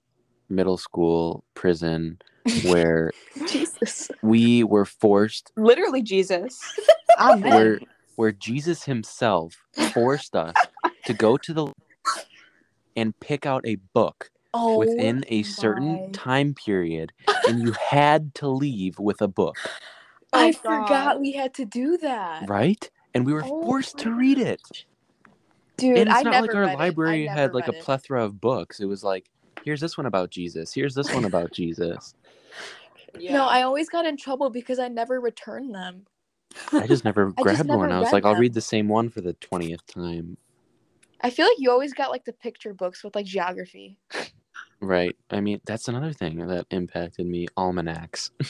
middle 0.48 0.76
school 0.78 1.44
prison 1.54 2.18
where 2.64 3.10
Jesus. 3.46 4.10
we 4.22 4.64
were 4.64 4.84
forced, 4.84 5.52
Literally 5.56 6.02
Jesus. 6.02 6.58
Where 7.42 7.78
where 8.16 8.32
Jesus 8.32 8.84
himself 8.84 9.54
forced 9.92 10.34
us 10.34 10.54
to 11.04 11.12
go 11.14 11.36
to 11.36 11.52
the 11.52 11.72
and 12.96 13.18
pick 13.20 13.44
out 13.46 13.62
a 13.66 13.76
book 13.94 14.30
oh, 14.54 14.78
within 14.78 15.24
a 15.28 15.42
certain 15.44 16.02
my. 16.02 16.12
time 16.12 16.54
period, 16.54 17.12
and 17.46 17.60
you 17.60 17.72
had 17.90 18.34
to 18.36 18.48
leave 18.48 18.98
with 18.98 19.22
a 19.22 19.28
book, 19.28 19.74
I 20.32 20.52
Oh, 20.52 20.52
forgot 20.52 21.20
we 21.20 21.32
had 21.32 21.54
to 21.54 21.64
do 21.66 21.96
that. 21.98 22.48
right? 22.48 22.90
And 23.14 23.26
we 23.26 23.32
were 23.34 23.44
Oh 23.44 23.50
forced 23.62 23.98
to 24.00 24.12
read 24.12 24.38
it. 24.38 24.62
Dude, 25.78 25.96
and 25.96 26.08
it's 26.08 26.20
I 26.20 26.24
not 26.24 26.32
never 26.32 26.40
like 26.40 26.54
our 26.54 26.68
read 26.68 26.80
it. 26.80 27.00
I 27.04 27.16
library 27.16 27.26
had 27.28 27.54
like 27.54 27.68
a 27.68 27.72
read 27.72 27.74
it. 27.74 27.84
plethora 27.84 28.24
of 28.24 28.40
books. 28.40 28.80
It 28.80 28.86
was 28.86 29.04
like, 29.04 29.30
here's 29.64 29.80
this 29.80 29.98
one 29.98 30.06
about 30.06 30.30
Jesus. 30.30 30.72
Here's 30.74 30.94
this 30.94 31.12
one 31.12 31.24
about 31.24 31.52
Jesus. 31.52 32.14
No, 33.28 33.46
I 33.46 33.62
always 33.62 33.88
got 33.88 34.06
in 34.06 34.16
trouble 34.16 34.50
because 34.50 34.78
I 34.78 34.88
never 34.88 35.20
returned 35.20 35.74
them. 35.74 36.06
I 36.78 36.86
just 36.86 37.04
never 37.04 37.32
I 37.38 37.44
just 37.44 37.64
grabbed 37.64 37.68
never 37.68 37.78
one. 37.78 37.92
I 37.92 38.00
was 38.00 38.12
read 38.12 38.12
like, 38.12 38.24
I'll 38.26 38.36
read 38.36 38.54
the 38.54 38.60
same 38.60 38.88
one 38.88 39.10
for 39.10 39.20
the 39.22 39.34
twentieth 39.34 39.86
time. 39.86 40.38
I 41.20 41.30
feel 41.30 41.46
like 41.46 41.58
you 41.58 41.70
always 41.70 41.94
got 41.94 42.10
like 42.10 42.24
the 42.24 42.32
picture 42.34 42.74
books 42.74 43.04
with 43.04 43.14
like 43.16 43.26
geography. 43.26 43.98
Right. 44.82 45.16
I 45.30 45.40
mean, 45.40 45.60
that's 45.64 45.88
another 45.88 46.12
thing 46.12 46.46
that 46.48 46.66
impacted 46.70 47.26
me. 47.26 47.46
Almanacs. 47.56 48.30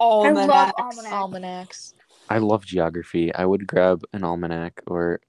I 0.00 0.30
love 0.30 0.48
Almanacs. 0.50 0.72
almanacs. 0.78 1.12
Almanacs. 1.12 1.94
I 2.30 2.38
love 2.38 2.64
geography. 2.64 3.34
I 3.34 3.44
would 3.44 3.66
grab 3.66 4.02
an 4.12 4.22
almanac 4.22 4.80
or 4.86 5.20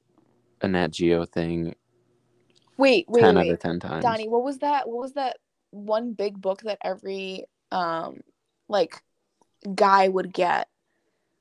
a 0.61 0.67
Nat 0.67 0.91
Geo 0.91 1.25
thing 1.25 1.73
Wait, 2.77 3.05
wait, 3.09 3.21
ten 3.21 3.37
out 3.37 3.45
wait. 3.45 3.51
of 3.53 3.59
ten 3.59 3.79
times. 3.79 4.03
Donnie, 4.03 4.29
what 4.29 4.43
was 4.43 4.59
that? 4.59 4.87
What 4.87 5.01
was 5.01 5.13
that 5.13 5.37
one 5.71 6.13
big 6.13 6.39
book 6.39 6.61
that 6.61 6.77
every 6.83 7.43
um 7.71 8.21
like 8.69 9.01
guy 9.75 10.07
would 10.07 10.31
get 10.33 10.69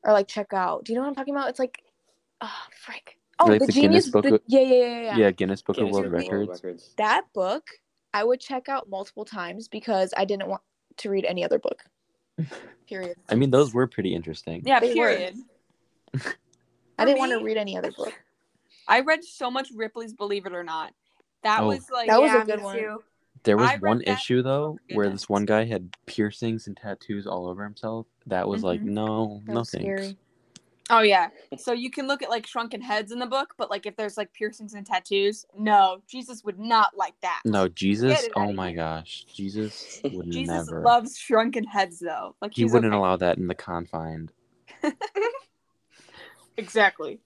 or 0.03 0.13
like 0.13 0.27
check 0.29 0.53
out? 0.53 0.85
Do 0.85 0.93
you 0.93 0.97
know 0.97 1.03
what 1.03 1.09
I'm 1.11 1.15
talking 1.15 1.35
about? 1.35 1.51
It's 1.51 1.59
like, 1.59 1.83
oh 2.41 2.51
frick. 2.75 3.19
Oh, 3.39 3.47
Like 3.47 3.61
the, 3.61 3.67
the 3.67 3.73
genius. 3.73 4.07
Guinness 4.07 4.11
Book 4.11 4.25
the- 4.25 4.35
of- 4.37 4.41
yeah, 4.49 4.61
yeah, 4.61 4.75
yeah, 4.75 5.01
yeah. 5.03 5.17
yeah, 5.17 5.31
Guinness 5.31 5.63
Book 5.63 5.77
Guinness 5.77 5.91
of 5.97 6.03
World 6.11 6.13
Book 6.13 6.33
of 6.33 6.49
Records. 6.49 6.95
That 6.97 7.25
book 7.35 7.67
I 8.19 8.25
would 8.25 8.41
check 8.41 8.69
out 8.69 8.91
multiple 8.91 9.25
times 9.25 9.69
because 9.69 10.13
I 10.17 10.25
didn't 10.25 10.49
want 10.49 10.61
to 10.97 11.09
read 11.09 11.25
any 11.25 11.45
other 11.45 11.61
book. 11.61 11.85
Period. 12.89 13.17
I 13.29 13.37
mean, 13.37 13.51
those 13.53 13.73
were 13.73 13.87
pretty 13.87 14.13
interesting. 14.13 14.63
Yeah, 14.67 14.81
They 14.81 14.93
period. 14.93 15.37
I 16.99 17.05
didn't 17.05 17.19
want 17.19 17.31
to 17.31 17.45
read 17.45 17.57
any 17.57 17.77
other 17.79 17.93
book. 17.93 18.13
I 18.89 19.01
read 19.01 19.23
so 19.23 19.53
much 19.53 19.69
Ripley's 19.73 20.13
Believe 20.15 20.47
It 20.47 20.53
or 20.53 20.65
Not. 20.65 20.93
That 21.45 21.61
Oh. 21.61 21.69
was 21.69 21.89
like 21.91 22.09
That 22.09 22.21
was 22.21 22.33
a 22.33 22.45
good 22.45 22.61
one. 22.61 22.77
too. 22.77 23.05
There 23.45 23.57
was 23.57 23.71
one 23.81 23.99
that- 23.99 24.09
issue 24.09 24.43
though 24.43 24.79
oh, 24.81 24.95
where 24.97 25.09
this 25.09 25.29
one 25.29 25.45
guy 25.45 25.65
had 25.65 25.91
piercings 26.07 26.67
and 26.67 26.77
tattoos 26.77 27.25
all 27.29 27.47
over 27.47 27.63
himself. 27.63 28.07
That 28.27 28.49
was 28.49 28.65
like, 28.65 28.81
Mhm. 28.81 28.87
no, 28.87 29.43
That 29.47 29.53
no 29.53 29.63
thanks. 29.65 29.71
scary. 29.71 30.17
Oh 30.91 31.01
yeah. 31.01 31.29
So 31.59 31.73
you 31.73 31.91
can 31.91 32.07
look 32.07 32.23
at 32.23 32.31
like 32.31 32.47
shrunken 32.47 32.81
heads 32.81 33.11
in 33.11 33.19
the 33.19 33.27
book, 33.27 33.55
but 33.59 33.69
like 33.69 33.85
if 33.85 33.97
there's 33.97 34.17
like 34.17 34.33
piercings 34.33 34.75
and 34.75 34.87
tattoos, 34.87 35.45
no, 35.57 36.03
Jesus 36.09 36.45
would 36.45 36.59
not 36.59 36.97
like 36.97 37.15
that. 37.23 37.41
No, 37.45 37.69
Jesus. 37.69 38.29
Oh 38.37 38.53
my 38.53 38.73
gosh, 38.73 39.25
Jesus 39.35 40.01
would 40.05 40.31
Jesus 40.31 40.49
never. 40.49 40.83
loves 40.83 41.19
shrunken 41.19 41.65
heads 41.65 41.99
though. 41.99 42.37
Like 42.41 42.55
he 42.55 42.65
wouldn't 42.65 42.93
okay. 42.93 42.97
allow 42.97 43.17
that 43.17 43.39
in 43.39 43.49
the 43.49 43.55
confined. 43.55 44.33
Exactly. 46.59 47.21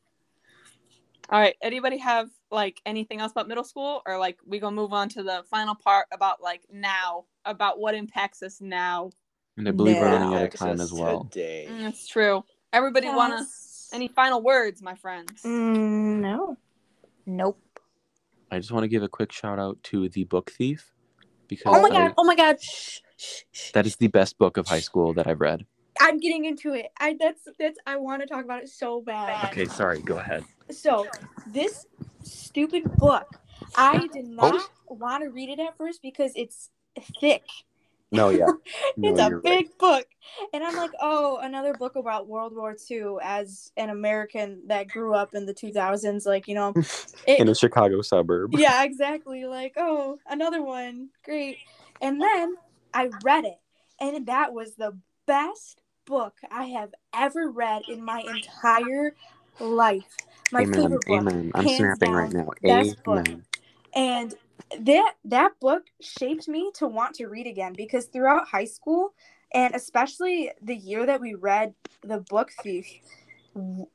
All 1.31 1.41
right. 1.41 1.57
Anybody 1.63 1.97
have 1.99 2.29
like 2.51 2.81
anything 2.85 3.21
else 3.21 3.33
about 3.33 3.49
middle 3.49 3.65
school, 3.65 4.03
or 4.07 4.19
like 4.19 4.39
we 4.47 4.61
gonna 4.61 4.77
move 4.77 4.93
on 4.93 5.09
to 5.11 5.23
the 5.23 5.43
final 5.51 5.75
part 5.75 6.07
about 6.13 6.43
like 6.43 6.63
now, 6.71 7.25
about 7.47 7.81
what 7.81 7.95
impacts 7.95 8.43
us 8.43 8.61
now? 8.61 9.11
And 9.57 9.67
I 9.67 9.73
believe 9.73 9.97
we're 9.97 10.13
running 10.13 10.35
out 10.35 10.43
of 10.43 10.55
time 10.55 10.81
as 10.81 10.93
well. 10.93 11.25
Today. 11.25 11.69
Mm, 11.71 11.81
That's 11.81 12.07
true. 12.07 12.45
Everybody 12.73 13.09
wanna 13.09 13.47
any 13.93 14.09
final 14.09 14.43
words, 14.43 14.83
my 14.83 14.95
friends? 14.95 15.43
Mm, 15.43 16.21
no. 16.21 16.57
Nope. 17.27 17.61
I 18.51 18.59
just 18.59 18.73
want 18.73 18.85
to 18.85 18.89
give 18.89 19.03
a 19.03 19.09
quick 19.09 19.33
shout 19.33 19.59
out 19.59 19.83
to 19.85 20.09
The 20.09 20.25
Book 20.25 20.51
Thief 20.51 20.93
because 21.49 21.75
Oh 21.75 21.81
my 21.83 21.89
I- 21.89 22.09
god! 22.09 22.15
Oh 22.19 22.25
my 22.25 22.35
god! 22.35 22.61
Shh, 22.61 23.01
shh, 23.17 23.43
shh. 23.51 23.73
that 23.73 23.87
is 23.87 23.97
the 23.97 24.09
best 24.09 24.39
book 24.39 24.57
of 24.57 24.67
high 24.67 24.81
school 24.81 25.15
that 25.15 25.27
I've 25.27 25.41
read. 25.41 25.65
I'm 26.01 26.19
getting 26.19 26.47
into 26.47 26.73
it. 26.73 26.87
I 26.99 27.17
that's 27.19 27.47
that's 27.59 27.79
I 27.87 27.97
want 27.97 28.23
to 28.23 28.27
talk 28.27 28.45
about 28.45 28.63
it 28.63 28.69
so 28.69 29.01
bad. 29.03 29.51
Okay, 29.51 29.67
sorry. 29.67 30.01
Go 30.01 30.19
ahead. 30.19 30.45
So 30.71 31.07
this 31.47 31.87
stupid 32.23 32.85
book, 32.97 33.39
I 33.77 34.09
did 34.13 34.27
not 34.27 34.71
want 34.89 35.23
to 35.23 35.31
read 35.31 35.51
it 35.51 35.61
at 35.61 35.77
first 35.77 36.01
because 36.03 36.33
it's 36.35 36.71
thick. 37.21 37.45
No, 38.13 38.29
yeah. 38.29 38.47
No, 38.97 39.11
it's 39.11 39.21
a 39.21 39.41
big 39.43 39.67
right. 39.67 39.79
book, 39.79 40.07
and 40.53 40.63
I'm 40.63 40.77
like, 40.77 40.91
oh, 41.01 41.39
another 41.39 41.73
book 41.73 41.97
about 41.97 42.29
World 42.29 42.55
War 42.55 42.77
II. 42.91 43.17
As 43.23 43.73
an 43.79 43.89
American 43.89 44.63
that 44.67 44.89
grew 44.89 45.15
up 45.15 45.35
in 45.35 45.47
the 45.47 45.55
2000s, 45.55 46.27
like 46.27 46.47
you 46.47 46.55
know, 46.55 46.75
it, 47.27 47.41
in 47.41 47.49
a 47.49 47.55
Chicago 47.55 48.03
suburb. 48.03 48.53
yeah, 48.59 48.85
exactly. 48.85 49.47
Like, 49.47 49.75
oh, 49.79 50.19
another 50.27 50.63
one. 50.63 51.09
Great. 51.25 51.57
And 52.03 52.21
then 52.21 52.57
I 52.93 53.09
read 53.25 53.45
it, 53.45 53.59
and 53.99 54.27
that 54.27 54.53
was 54.53 54.75
the 54.75 54.97
best 55.27 55.81
book 56.05 56.35
I 56.51 56.67
have 56.67 56.93
ever 57.15 57.51
read 57.51 57.83
in 57.89 58.05
my 58.05 58.21
entire 58.21 59.15
life. 59.59 60.17
My 60.53 60.63
amen. 60.63 60.75
favorite 60.75 61.07
book. 61.07 61.21
Amen. 61.21 61.51
I'm 61.55 61.69
snapping 61.69 62.13
down, 62.13 62.15
right 62.15 62.33
now. 62.33 62.49
best 62.63 63.03
book. 63.05 63.27
And 63.95 64.35
that 64.81 65.15
that 65.25 65.53
book 65.61 65.85
shaped 66.01 66.49
me 66.49 66.71
to 66.75 66.87
want 66.87 67.15
to 67.17 67.27
read 67.27 67.47
again 67.47 67.75
because 67.77 68.07
throughout 68.07 68.49
high 68.49 68.65
school 68.65 69.13
and 69.55 69.75
especially 69.75 70.51
the 70.63 70.77
year 70.77 71.05
that 71.07 71.21
we 71.21 71.35
read 71.35 71.75
The 72.03 72.19
Book 72.19 72.51
Thief, 72.63 72.87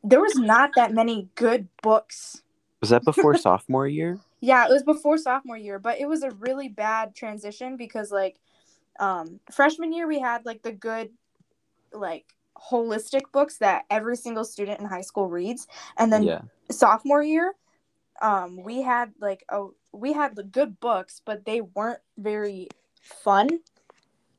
there 0.04 0.22
was 0.22 0.36
not 0.36 0.72
that 0.76 0.94
many 0.94 1.30
good 1.36 1.68
books 1.82 2.44
Was 2.82 2.92
that 2.92 3.04
before 3.04 3.36
sophomore 3.38 3.88
year? 3.88 4.20
yeah, 4.40 4.66
it 4.66 4.72
was 4.72 4.84
before 4.84 5.18
sophomore 5.18 5.58
year, 5.58 5.80
but 5.80 6.00
it 6.00 6.08
was 6.08 6.22
a 6.24 6.32
really 6.32 6.70
bad 6.70 7.16
transition 7.16 7.78
because 7.78 8.12
like 8.12 8.40
um 9.00 9.40
freshman 9.52 9.94
year 9.94 10.08
we 10.08 10.20
had 10.20 10.46
like 10.46 10.64
the 10.64 10.72
good 10.72 11.10
like 11.94 12.26
holistic 12.58 13.22
books 13.32 13.58
that 13.58 13.86
every 13.90 14.18
single 14.18 14.44
student 14.44 14.80
in 14.80 14.86
high 14.86 15.02
school 15.02 15.30
reads 15.30 15.68
and 15.98 16.12
then 16.12 16.24
yeah. 16.24 16.42
sophomore 16.72 17.22
year 17.22 17.54
um 18.22 18.62
we 18.64 18.82
had 18.82 19.12
like 19.20 19.44
oh 19.52 19.74
we 19.92 20.14
had 20.14 20.36
the 20.36 20.44
good 20.44 20.80
books 20.80 21.22
but 21.26 21.46
they 21.46 21.62
weren't 21.62 22.00
very 22.18 22.68
fun 23.02 23.48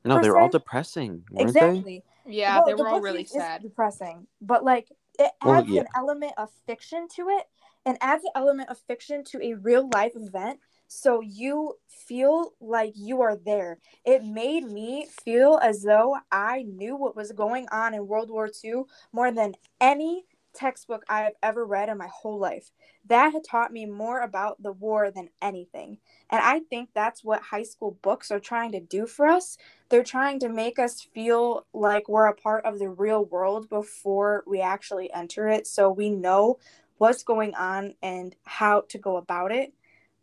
No, 0.05 0.19
they 0.21 0.31
were 0.31 0.39
all 0.39 0.49
depressing, 0.49 1.25
weren't 1.33 1.51
exactly 1.51 2.03
Yeah, 2.27 2.57
Well, 2.57 2.67
they 2.67 2.75
the 2.75 2.83
were 2.83 2.89
all 2.89 3.01
really 3.01 3.25
sad. 3.25 3.63
depressing 3.63 4.27
but 4.41 4.65
like 4.65 4.89
it 5.19 5.31
Well, 5.43 5.59
adds 5.59 5.69
yeah. 5.69 5.81
an 5.81 5.87
element 5.97 6.33
of 6.39 6.49
fiction 6.67 7.09
to 7.17 7.29
it 7.29 7.47
and 7.87 7.99
adds 8.01 8.25
an 8.25 8.31
element 8.35 8.69
of 8.71 8.79
fiction 8.87 9.25
to 9.25 9.43
a 9.43 9.55
real 9.55 9.89
life 9.89 10.13
event 10.15 10.61
so 10.87 11.21
you 11.21 11.75
feel 11.89 12.55
like 12.61 12.93
you 12.97 13.21
are 13.21 13.37
there 13.37 13.79
it 14.05 14.25
made 14.25 14.65
me 14.65 15.07
feel 15.25 15.59
as 15.63 15.83
though 15.83 16.17
i 16.33 16.63
knew 16.63 16.97
what 16.97 17.15
was 17.17 17.33
going 17.33 17.67
on 17.71 17.93
in 17.95 18.07
world 18.07 18.31
war 18.31 18.49
ii 18.65 18.73
more 19.13 19.31
than 19.31 19.53
any 19.81 20.25
textbook 20.59 21.05
i 21.09 21.21
have 21.23 21.35
ever 21.43 21.65
read 21.65 21.89
in 21.89 21.97
my 21.97 22.09
whole 22.09 22.39
life 22.39 22.71
that 23.07 23.33
had 23.33 23.45
taught 23.45 23.73
me 23.73 23.87
more 23.87 24.23
about 24.23 24.61
the 24.63 24.73
war 24.73 25.11
than 25.11 25.29
anything 25.41 25.99
and 26.31 26.41
i 26.43 26.61
think 26.71 26.91
that's 26.95 27.23
what 27.23 27.41
high 27.43 27.63
school 27.63 27.99
books 28.03 28.31
are 28.31 28.41
trying 28.41 28.73
to 28.73 28.81
do 28.81 29.07
for 29.07 29.27
us 29.27 29.57
they're 29.89 30.03
trying 30.03 30.39
to 30.41 30.49
make 30.49 30.79
us 30.79 31.03
feel 31.15 31.67
like 31.73 32.09
we're 32.09 32.27
a 32.27 32.35
part 32.35 32.65
of 32.65 32.79
the 32.79 32.89
real 32.89 33.25
world 33.27 33.69
before 33.69 34.43
we 34.47 34.61
actually 34.61 35.13
enter 35.13 35.49
it 35.49 35.67
so 35.67 35.91
we 35.91 36.11
know 36.11 36.59
what's 36.99 37.23
going 37.23 37.55
on 37.55 37.95
and 38.03 38.35
how 38.45 38.83
to 38.89 38.99
go 38.99 39.17
about 39.17 39.53
it 39.53 39.73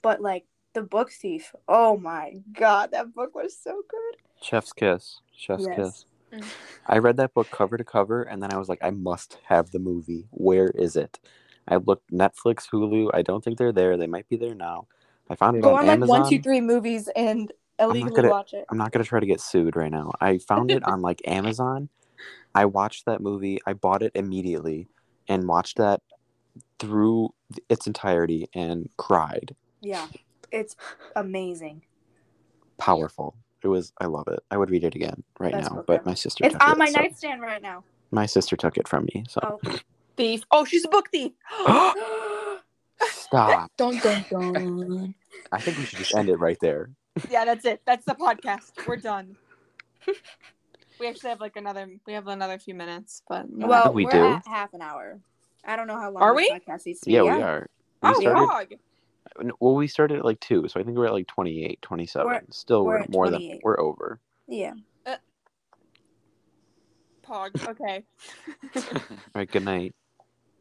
but 0.01 0.21
like 0.21 0.45
the 0.73 0.81
book 0.81 1.09
thief 1.11 1.55
oh 1.69 1.95
my 1.95 2.33
god 2.51 2.91
that 2.91 3.13
book 3.13 3.33
was 3.33 3.57
so 3.57 3.81
good 3.89 4.17
Chef's 4.41 4.73
kiss. 4.73 5.21
Chef's 5.35 5.67
Yes. 5.67 5.75
kiss. 5.75 6.05
Mm. 6.35 6.45
I 6.87 6.97
read 6.99 7.17
that 7.17 7.33
book 7.33 7.49
cover 7.51 7.77
to 7.77 7.83
cover, 7.83 8.23
and 8.23 8.43
then 8.43 8.53
I 8.53 8.57
was 8.57 8.69
like, 8.69 8.79
I 8.83 8.91
must 8.91 9.39
have 9.45 9.71
the 9.71 9.79
movie. 9.79 10.27
Where 10.31 10.67
is 10.67 10.95
it? 10.95 11.19
I 11.67 11.77
looked 11.77 12.11
Netflix, 12.11 12.69
Hulu. 12.71 13.09
I 13.13 13.23
don't 13.23 13.43
think 13.43 13.57
they're 13.57 13.71
there. 13.71 13.97
They 13.97 14.05
might 14.07 14.29
be 14.29 14.35
there 14.35 14.53
now. 14.53 14.87
I 15.29 15.35
found 15.35 15.57
it 15.57 15.61
go 15.61 15.73
on, 15.73 15.79
on 15.79 15.85
like 15.87 15.93
Amazon. 15.93 16.19
one 16.21 16.29
two 16.29 16.41
three 16.41 16.61
movies 16.61 17.09
and 17.15 17.51
illegally 17.79 18.11
gonna- 18.15 18.29
watch 18.29 18.53
it 18.53 18.65
I'm 18.69 18.77
not 18.77 18.91
gonna 18.91 19.03
try 19.03 19.19
to 19.19 19.25
get 19.25 19.41
sued 19.41 19.75
right 19.75 19.91
now. 19.91 20.11
I 20.21 20.37
found 20.37 20.69
it 20.69 20.83
on 20.83 21.01
like 21.01 21.21
Amazon. 21.25 21.89
I 22.53 22.65
watched 22.65 23.05
that 23.05 23.21
movie. 23.21 23.59
I 23.65 23.73
bought 23.73 24.03
it 24.03 24.11
immediately 24.13 24.87
and 25.27 25.47
watched 25.47 25.77
that 25.77 26.01
through 26.77 27.33
its 27.67 27.87
entirety 27.87 28.47
and 28.53 28.89
cried. 28.97 29.55
yeah 29.81 30.07
it's 30.51 30.75
amazing 31.15 31.81
Powerful. 32.77 33.35
It 33.65 33.69
was. 33.69 33.91
I 33.99 34.05
love 34.05 34.27
it. 34.27 34.39
I 34.51 34.57
would 34.57 34.69
read 34.69 34.83
it 34.83 34.93
again 34.93 35.23
right 35.39 35.51
Best 35.51 35.71
now, 35.71 35.77
book 35.77 35.87
but 35.87 36.05
my 36.05 36.13
sister. 36.13 36.45
it's 36.45 36.53
took 36.53 36.63
on 36.63 36.73
it, 36.73 36.77
my 36.77 36.85
so- 36.85 37.01
nightstand 37.01 37.41
right 37.41 37.61
now 37.61 37.83
My 38.11 38.27
sister 38.27 38.55
took 38.55 38.77
it 38.77 38.87
from 38.87 39.05
me. 39.13 39.25
So 39.27 39.39
oh 39.65 39.79
Thief. 40.15 40.43
Oh, 40.51 40.63
she's 40.65 40.85
a 40.85 40.87
book 40.87 41.09
thief. 41.11 41.31
stop. 43.09 43.71
Dun 43.77 43.97
dun 43.99 44.25
dun. 44.29 45.15
I 45.51 45.59
think 45.59 45.77
we 45.79 45.85
should 45.85 45.97
just 45.99 46.15
end 46.15 46.29
it 46.29 46.37
right 46.37 46.57
there. 46.61 46.91
yeah, 47.29 47.43
that's 47.43 47.65
it. 47.65 47.81
That's 47.85 48.05
the 48.05 48.13
podcast. 48.13 48.71
We're 48.87 48.97
done. 48.97 49.35
we 50.99 51.07
actually 51.07 51.29
have 51.31 51.41
like 51.41 51.55
another. 51.55 51.87
We 52.05 52.13
have 52.13 52.27
another 52.27 52.59
few 52.59 52.75
minutes, 52.75 53.23
but 53.27 53.45
uh, 53.45 53.67
well 53.67 53.93
we 53.93 54.05
we 54.05 54.11
are 54.11 54.29
do. 54.29 54.33
at 54.35 54.47
half 54.47 54.73
an 54.75 54.81
hour 54.81 55.19
i 55.67 55.75
don't 55.75 55.87
know 55.87 55.99
how 55.99 56.11
long 56.11 56.21
Are 56.21 56.35
this 56.35 56.47
we? 56.51 56.59
podcast 56.59 56.85
needs 56.85 56.99
to 56.99 57.05
be 57.07 57.13
Yeah, 57.13 57.23
we 57.23 57.29
are. 57.29 57.67
We 58.03 58.09
oh, 58.09 58.13
started. 58.21 58.47
dog. 58.47 58.79
Well, 59.59 59.75
we 59.75 59.87
started 59.87 60.19
at 60.19 60.25
like 60.25 60.39
two, 60.39 60.67
so 60.67 60.79
I 60.79 60.83
think 60.83 60.97
we're 60.97 61.07
at 61.07 61.13
like 61.13 61.27
28, 61.27 61.81
27. 61.81 62.27
We're- 62.27 62.41
Still, 62.51 62.85
we're 62.85 62.99
we're, 62.99 63.05
more 63.09 63.29
than 63.29 63.59
we're 63.63 63.79
over. 63.79 64.19
yeah 64.47 64.73
uh, 65.05 65.15
Pog. 67.25 67.67
Okay. 67.67 68.03
All 68.75 69.11
right. 69.33 69.49
Good 69.49 69.65
night. 69.65 69.95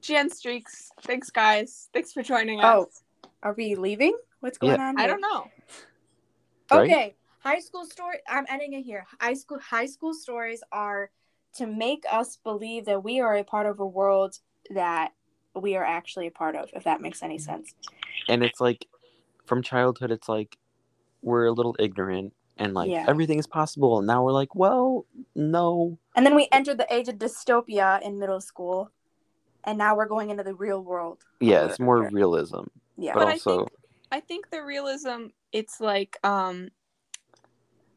Jen 0.00 0.30
Streaks. 0.30 0.90
Thanks, 1.02 1.30
guys. 1.30 1.88
Thanks 1.92 2.12
for 2.12 2.22
joining 2.22 2.60
oh, 2.60 2.84
us. 2.84 3.02
Oh, 3.24 3.28
are 3.42 3.54
we 3.56 3.74
leaving? 3.74 4.16
What's 4.40 4.58
going 4.58 4.76
Yeah. 4.76 4.88
on? 4.88 5.00
I 5.00 5.06
don't 5.06 5.20
know. 5.20 5.46
Right? 6.70 6.90
Okay, 6.90 7.14
high 7.38 7.60
school 7.60 7.84
story. 7.86 8.18
I'm 8.28 8.44
ending 8.48 8.72
it 8.72 8.82
here. 8.82 9.06
High 9.20 9.34
school 9.34 9.58
high 9.60 9.86
school 9.86 10.14
stories 10.14 10.62
are 10.72 11.10
to 11.56 11.66
make 11.66 12.04
us 12.10 12.38
believe 12.42 12.86
that 12.86 13.04
we 13.04 13.20
are 13.20 13.36
a 13.36 13.44
part 13.44 13.66
of 13.66 13.80
a 13.80 13.86
world 13.86 14.38
that 14.70 15.12
we 15.54 15.76
are 15.76 15.84
actually 15.84 16.26
a 16.26 16.30
part 16.30 16.56
of. 16.56 16.68
If 16.74 16.84
that 16.84 17.00
makes 17.00 17.22
any 17.22 17.38
sense. 17.38 17.74
and 18.28 18.42
it's 18.42 18.60
like 18.60 18.86
from 19.46 19.60
childhood 19.62 20.10
it's 20.10 20.28
like 20.28 20.56
we're 21.22 21.44
a 21.46 21.52
little 21.52 21.76
ignorant 21.78 22.32
and 22.56 22.72
like 22.74 22.90
Yeah. 22.90 23.04
everything 23.08 23.38
is 23.38 23.46
possible 23.46 23.98
and 23.98 24.06
now 24.06 24.22
we're 24.24 24.32
like 24.32 24.54
well 24.54 25.04
no 25.34 25.98
And 26.16 26.24
then 26.24 26.34
we 26.34 26.48
entered 26.52 26.78
the 26.78 26.92
age 26.92 27.08
of 27.08 27.16
dystopia 27.16 28.00
in 28.02 28.18
middle 28.18 28.40
school, 28.40 28.90
and 29.64 29.76
now 29.76 29.94
we're 29.96 30.06
going 30.06 30.30
into 30.30 30.42
the 30.42 30.54
real 30.54 30.80
world. 30.82 31.18
yeah 31.40 31.66
it's 31.66 31.78
more 31.80 32.04
Okay. 32.06 32.14
realism 32.14 32.64
Yeah. 32.96 33.12
but, 33.14 33.20
But 33.20 33.28
I 33.28 33.32
also 33.32 33.56
think- 33.58 33.70
I 34.12 34.20
think 34.20 34.50
the 34.50 34.62
realism, 34.62 35.26
it's 35.50 35.80
like, 35.80 36.16
um, 36.24 36.70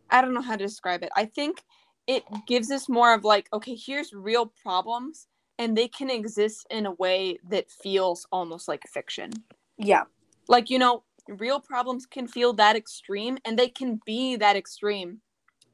I 0.10 0.22
don't 0.22 0.34
know 0.34 0.42
how 0.42 0.56
to 0.56 0.64
describe 0.66 1.04
it. 1.04 1.10
I 1.16 1.26
think 1.26 1.64
it 2.08 2.24
gives 2.48 2.72
us 2.72 2.90
more 2.90 3.14
of 3.14 3.24
like, 3.24 3.48
okay, 3.54 3.76
here's 3.76 4.14
real 4.14 4.48
problems, 4.48 5.28
and 5.60 5.78
they 5.78 5.88
can 5.88 6.10
exist 6.10 6.68
in 6.70 6.86
a 6.86 6.92
way 6.94 7.40
that 7.50 7.70
feels 7.72 8.28
almost 8.32 8.68
like 8.68 8.84
fiction. 8.88 9.32
yeah. 9.78 10.04
Like, 10.50 10.70
you 10.70 10.80
know, 10.80 11.04
real 11.28 11.60
problems 11.60 12.06
can 12.06 12.28
feel 12.28 12.54
that 12.54 12.76
extreme, 12.78 13.38
and 13.44 13.60
they 13.60 13.68
can 13.68 14.00
be 14.06 14.38
that 14.38 14.56
extreme. 14.56 15.20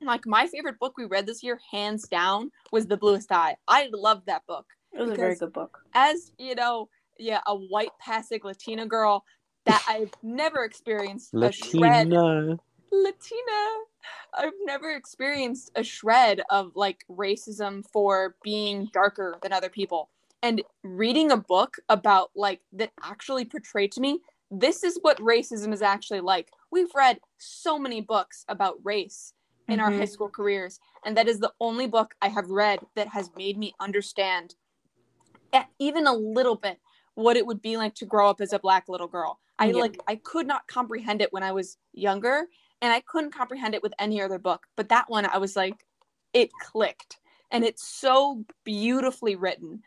Like, 0.02 0.26
my 0.26 0.48
favorite 0.48 0.80
book 0.80 0.98
we 0.98 1.06
read 1.06 1.28
this 1.28 1.43
year, 1.43 1.60
hands 1.72 2.08
down, 2.08 2.52
was 2.72 2.88
The 2.88 2.98
Bluest 2.98 3.32
Eye. 3.32 3.56
I 3.67 3.89
loved 3.93 4.26
that 4.26 4.46
book. 4.48 4.65
It 4.91 5.02
was 5.02 5.12
a 5.12 5.15
very 5.15 5.36
good 5.36 5.54
book. 5.54 5.80
As, 5.93 6.32
you 6.39 6.56
know, 6.56 6.89
yeah, 7.19 7.41
a 7.46 7.56
white 7.56 7.91
passing 8.00 8.39
Latina 8.43 8.86
girl 8.86 9.24
that 9.65 9.84
I've 9.88 10.12
never 10.22 10.63
experienced 10.63 11.34
a 11.34 11.52
shred 11.52 12.10
latina 12.10 12.58
Latina. 12.91 13.84
I've 14.34 14.54
never 14.66 14.92
experienced 14.92 15.72
a 15.76 15.84
shred 15.84 16.42
of 16.50 16.72
like 16.76 17.06
racism 17.10 17.84
for 17.92 18.36
being 18.44 18.89
darker 18.94 19.38
than 19.42 19.54
other 19.54 19.70
people. 19.70 20.10
and 20.42 20.62
reading 20.84 21.32
a 21.32 21.38
book 21.38 21.78
about 21.88 22.30
like 22.36 22.60
that 22.74 22.92
actually 23.02 23.46
portrayed 23.46 23.94
to 23.94 24.02
me 24.02 24.20
this 24.52 24.84
is 24.84 25.00
what 25.02 25.18
racism 25.20 25.74
is 25.74 25.82
actually 25.82 26.20
like. 26.20 26.52
We've 26.70 26.94
read 26.94 27.22
so 27.38 27.80
many 27.80 28.02
books 28.02 28.44
about 28.50 28.78
race 28.84 29.34
in 29.70 29.80
our 29.80 29.89
Mhm. 29.89 30.00
high 30.00 30.06
school 30.06 30.30
careers, 30.30 30.80
and 31.06 31.16
that 31.18 31.28
is 31.30 31.39
the 31.39 31.54
only 31.62 31.88
book 31.88 32.13
I 32.22 32.28
have 32.28 32.50
read 32.50 32.86
that 32.96 33.08
has 33.08 33.32
made 33.36 33.58
me 33.58 33.74
understand 33.80 34.56
even 35.80 36.08
a 36.08 36.13
little 36.13 36.56
bit 36.56 36.80
what 37.16 37.38
it 37.38 37.46
would 37.46 37.62
be 37.62 37.78
like 37.78 37.96
to 37.96 38.06
grow 38.06 38.30
up 38.30 38.42
as 38.42 38.54
a 38.54 38.60
black 38.60 38.89
little 38.89 39.08
girl. 39.08 39.39
I 39.60 39.68
Yeah. 39.68 39.82
like 39.82 40.00
I 40.08 40.16
could 40.18 40.48
not 40.48 40.68
comprehend 40.68 41.22
it 41.22 41.32
when 41.32 41.44
I 41.44 41.52
was 41.52 41.78
younger, 41.94 42.50
and 42.84 42.91
I 42.91 43.00
couldn't 43.00 43.34
comprehend 43.34 43.74
it 43.74 43.82
with 43.82 43.93
any 43.98 44.22
other 44.22 44.38
book. 44.38 44.67
But 44.76 44.89
that 44.89 45.10
one 45.10 45.26
I 45.26 45.38
was 45.39 45.56
like 45.56 45.86
it 46.34 46.52
clicked. 46.62 47.17
And 47.50 47.63
it's 47.63 47.88
so 47.88 48.43
beautifully 48.63 49.36
written. 49.36 49.82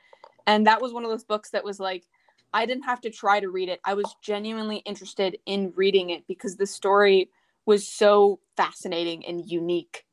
And 0.46 0.66
that 0.66 0.80
was 0.80 0.92
one 0.92 1.04
of 1.04 1.10
those 1.10 1.24
books 1.24 1.50
that 1.50 1.64
was 1.64 1.78
like 1.78 2.04
I 2.52 2.64
didn't 2.64 2.84
have 2.84 3.02
to 3.02 3.10
try 3.10 3.38
to 3.38 3.50
read 3.50 3.68
it. 3.68 3.80
I 3.84 3.94
was 3.94 4.16
genuinely 4.22 4.78
interested 4.78 5.38
in 5.44 5.72
reading 5.76 6.10
it 6.10 6.26
because 6.26 6.56
the 6.56 6.66
story 6.66 7.28
was 7.66 7.86
so 7.86 8.40
fascinating 8.56 9.26
and 9.26 9.44
unique. 9.44 10.06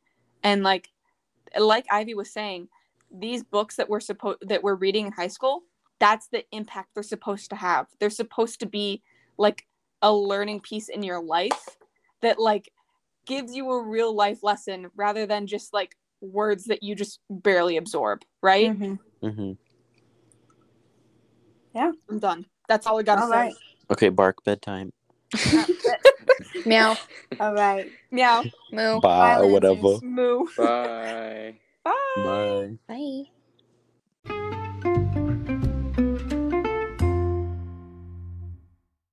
And 0.44 0.62
like 0.62 0.90
like 1.58 1.86
Ivy 1.90 2.16
was 2.16 2.32
saying, 2.32 2.68
these 3.10 3.44
books 3.44 3.78
that 3.78 3.90
we're 3.90 4.02
supposed 4.02 4.40
that 4.50 4.62
we're 4.62 4.76
reading 4.76 5.06
in 5.06 5.14
high 5.14 5.28
school, 5.28 5.64
that's 6.00 6.28
the 6.28 6.44
impact 6.52 6.90
they're 6.94 7.04
supposed 7.04 7.50
to 7.52 7.56
have. 7.56 7.88
They're 8.00 8.10
supposed 8.10 8.60
to 8.60 8.66
be 8.66 9.02
like 9.38 9.66
a 10.02 10.14
learning 10.14 10.60
piece 10.60 10.90
in 10.90 11.02
your 11.02 11.24
life 11.24 11.78
that 12.24 12.40
like 12.40 12.72
gives 13.26 13.56
you 13.56 13.70
a 13.72 13.82
real 13.82 14.14
life 14.14 14.44
lesson 14.44 14.90
rather 14.96 15.26
than 15.26 15.48
just 15.48 15.74
like 15.74 15.96
words 16.22 16.66
that 16.66 16.84
you 16.84 16.96
just 16.96 17.20
barely 17.30 17.78
absorb, 17.78 18.24
right? 18.42 18.78
Mhm. 18.78 19.00
hmm 19.22 19.52
I'm 21.76 22.20
done. 22.20 22.46
That's 22.68 22.86
all 22.88 23.00
I 23.00 23.04
got 23.04 23.16
to 23.16 23.22
say. 23.22 23.28
right. 23.32 23.56
Okay, 23.92 24.10
bark 24.10 24.44
bedtime. 24.44 24.92
Meow. 26.66 26.98
All 27.40 27.54
right. 27.54 27.92
Meow. 28.12 28.44
Moo. 28.72 29.00
Bye, 29.00 29.38
Bye, 29.38 29.42
whatever. 29.42 29.76
Lancers. 29.76 30.04
Moo. 30.04 30.46
Bye. 30.58 31.56
Bye. 31.84 31.94
Bye. 32.16 32.78
Bye. 32.88 33.24